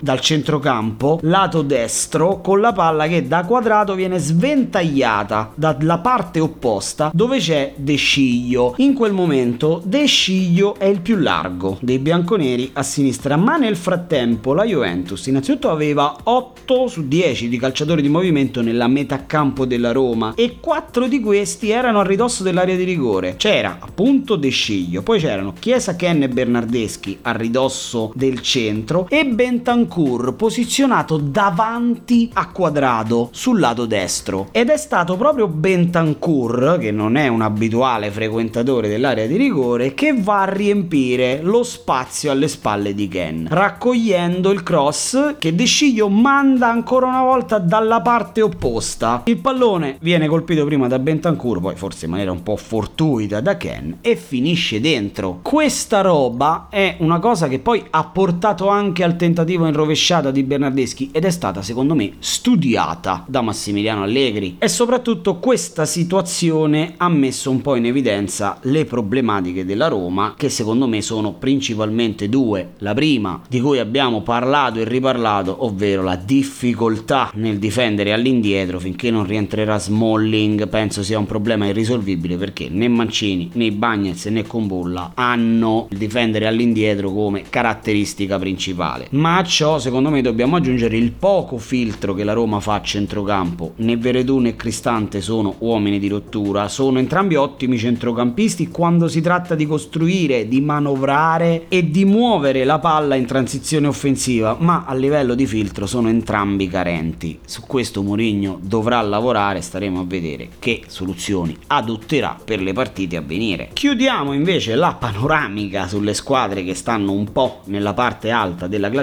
dal 0.00 0.20
centrocampo 0.20 1.18
lato 1.22 1.62
destro 1.62 2.40
con 2.40 2.60
la 2.60 2.72
palla 2.72 3.06
che 3.06 3.26
da 3.26 3.44
quadrato 3.44 3.94
viene 3.94 4.18
sventagliata 4.18 5.52
dalla 5.54 5.98
parte 5.98 6.40
opposta 6.40 7.10
dove 7.12 7.38
c'è 7.38 7.74
De 7.76 7.96
Sciglio. 7.96 8.74
In 8.78 8.94
quel 8.94 9.12
momento 9.12 9.80
De 9.84 10.06
Sciglio 10.06 10.76
è 10.78 10.86
il 10.86 11.00
più 11.00 11.16
largo 11.16 11.78
dei 11.80 11.98
bianconeri 11.98 12.70
a 12.74 12.82
sinistra, 12.82 13.36
ma 13.36 13.56
nel 13.56 13.76
frattempo 13.76 14.54
la 14.54 14.64
Juventus 14.64 15.26
innanzitutto 15.26 15.70
aveva 15.70 16.16
8 16.22 16.88
su 16.88 17.06
10 17.06 17.48
di 17.48 17.58
calciatori 17.58 18.02
di 18.02 18.08
movimento 18.08 18.62
nella 18.62 18.88
metà 18.88 19.26
campo 19.26 19.64
della 19.64 19.92
Roma 19.92 20.34
e 20.34 20.58
4 20.60 21.06
di 21.06 21.20
questi 21.20 21.70
erano 21.70 22.00
a 22.00 22.04
ridosso 22.04 22.42
dell'area 22.42 22.76
di 22.76 22.84
rigore. 22.84 23.36
C'era 23.36 23.78
appunto 23.80 24.36
De 24.36 24.48
Sciglio, 24.48 25.02
poi 25.02 25.20
c'erano 25.20 25.52
Chiesa, 25.58 25.96
Ken 25.96 26.22
e 26.22 26.28
Bernardeschi 26.28 27.18
a 27.22 27.32
ridosso 27.32 28.12
del 28.14 28.40
centro 28.40 29.06
e 29.08 29.24
Bentancur 29.36 30.34
posizionato 30.34 31.18
davanti 31.18 32.30
a 32.32 32.48
quadrato 32.48 33.28
sul 33.32 33.60
lato 33.60 33.84
destro. 33.84 34.48
Ed 34.50 34.70
è 34.70 34.78
stato 34.78 35.18
proprio 35.18 35.46
Bentancur, 35.46 36.78
che 36.80 36.90
non 36.90 37.16
è 37.16 37.28
un 37.28 37.42
abituale 37.42 38.10
frequentatore 38.10 38.88
dell'area 38.88 39.26
di 39.26 39.36
rigore, 39.36 39.92
che 39.92 40.14
va 40.18 40.40
a 40.40 40.50
riempire 40.50 41.40
lo 41.42 41.62
spazio 41.64 42.30
alle 42.30 42.48
spalle 42.48 42.94
di 42.94 43.08
Ken, 43.08 43.46
raccogliendo 43.50 44.50
il 44.50 44.62
cross 44.62 45.34
che 45.38 45.54
De 45.54 45.66
Sciglio 45.66 46.08
manda 46.08 46.70
ancora 46.70 47.04
una 47.04 47.22
volta 47.22 47.58
dalla 47.58 48.00
parte 48.00 48.40
opposta. 48.40 49.20
Il 49.26 49.36
pallone 49.36 49.98
viene 50.00 50.28
colpito 50.28 50.64
prima 50.64 50.88
da 50.88 50.98
Bentancur, 50.98 51.60
poi 51.60 51.76
forse 51.76 52.06
in 52.06 52.12
maniera 52.12 52.32
un 52.32 52.42
po' 52.42 52.56
fortuita 52.56 53.42
da 53.42 53.58
Ken 53.58 53.98
e 54.00 54.16
finisce 54.16 54.80
dentro. 54.80 55.40
Questa 55.42 56.00
roba 56.00 56.68
è 56.70 56.96
una 57.00 57.18
cosa 57.18 57.48
che 57.48 57.58
poi 57.58 57.84
ha 57.90 58.04
portato 58.04 58.68
anche 58.68 59.04
al 59.04 59.16
tentativo 59.26 59.66
in 59.66 59.72
rovesciata 59.72 60.30
di 60.30 60.44
Bernardeschi 60.44 61.10
ed 61.10 61.24
è 61.24 61.30
stata 61.30 61.60
secondo 61.60 61.96
me 61.96 62.12
studiata 62.20 63.24
da 63.26 63.40
Massimiliano 63.40 64.04
Allegri 64.04 64.54
e 64.60 64.68
soprattutto 64.68 65.38
questa 65.38 65.84
situazione 65.84 66.94
ha 66.96 67.08
messo 67.08 67.50
un 67.50 67.60
po' 67.60 67.74
in 67.74 67.86
evidenza 67.86 68.58
le 68.62 68.84
problematiche 68.84 69.64
della 69.64 69.88
Roma 69.88 70.34
che 70.36 70.48
secondo 70.48 70.86
me 70.86 71.02
sono 71.02 71.32
principalmente 71.32 72.28
due. 72.28 72.74
La 72.78 72.94
prima 72.94 73.40
di 73.48 73.60
cui 73.60 73.80
abbiamo 73.80 74.22
parlato 74.22 74.78
e 74.78 74.84
riparlato, 74.84 75.64
ovvero 75.64 76.04
la 76.04 76.14
difficoltà 76.14 77.32
nel 77.34 77.58
difendere 77.58 78.12
all'indietro 78.12 78.78
finché 78.78 79.10
non 79.10 79.26
rientrerà 79.26 79.76
Smalling, 79.76 80.68
penso 80.68 81.02
sia 81.02 81.18
un 81.18 81.26
problema 81.26 81.66
irrisolvibile 81.66 82.36
perché 82.36 82.68
né 82.70 82.86
Mancini 82.86 83.50
né 83.54 83.72
Bagnez 83.72 84.26
né 84.26 84.46
Combulla 84.46 85.12
hanno 85.14 85.88
il 85.90 85.98
difendere 85.98 86.46
all'indietro 86.46 87.10
come 87.10 87.42
caratteristica 87.50 88.38
principale. 88.38 89.05
Ma 89.10 89.38
a 89.38 89.44
ciò 89.44 89.78
secondo 89.78 90.10
me 90.10 90.20
dobbiamo 90.20 90.56
aggiungere 90.56 90.96
il 90.96 91.12
poco 91.12 91.58
filtro 91.58 92.14
che 92.14 92.24
la 92.24 92.32
Roma 92.32 92.60
fa 92.60 92.74
a 92.74 92.82
centrocampo. 92.82 93.72
Né 93.76 93.96
Veredù 93.96 94.38
né 94.38 94.56
Cristante 94.56 95.20
sono 95.20 95.54
uomini 95.58 95.98
di 95.98 96.08
rottura, 96.08 96.68
sono 96.68 96.98
entrambi 96.98 97.36
ottimi 97.36 97.78
centrocampisti 97.78 98.68
quando 98.68 99.08
si 99.08 99.20
tratta 99.20 99.54
di 99.54 99.66
costruire, 99.66 100.48
di 100.48 100.60
manovrare 100.60 101.66
e 101.68 101.90
di 101.90 102.04
muovere 102.04 102.64
la 102.64 102.78
palla 102.78 103.14
in 103.14 103.26
transizione 103.26 103.86
offensiva, 103.86 104.56
ma 104.58 104.84
a 104.86 104.94
livello 104.94 105.34
di 105.34 105.46
filtro 105.46 105.86
sono 105.86 106.08
entrambi 106.08 106.68
carenti. 106.68 107.38
Su 107.44 107.62
questo 107.66 108.02
Mourinho 108.02 108.58
dovrà 108.60 109.00
lavorare, 109.00 109.60
staremo 109.60 110.00
a 110.00 110.04
vedere 110.04 110.48
che 110.58 110.82
soluzioni 110.86 111.56
adotterà 111.68 112.36
per 112.42 112.60
le 112.60 112.72
partite 112.72 113.16
a 113.16 113.22
venire. 113.22 113.70
Chiudiamo 113.72 114.32
invece 114.32 114.74
la 114.74 114.94
panoramica 114.94 115.86
sulle 115.86 116.14
squadre 116.14 116.64
che 116.64 116.74
stanno 116.74 117.12
un 117.12 117.30
po' 117.32 117.60
nella 117.64 117.94
parte 117.94 118.30
alta 118.30 118.66
della 118.66 118.88
classifica, 118.88 118.95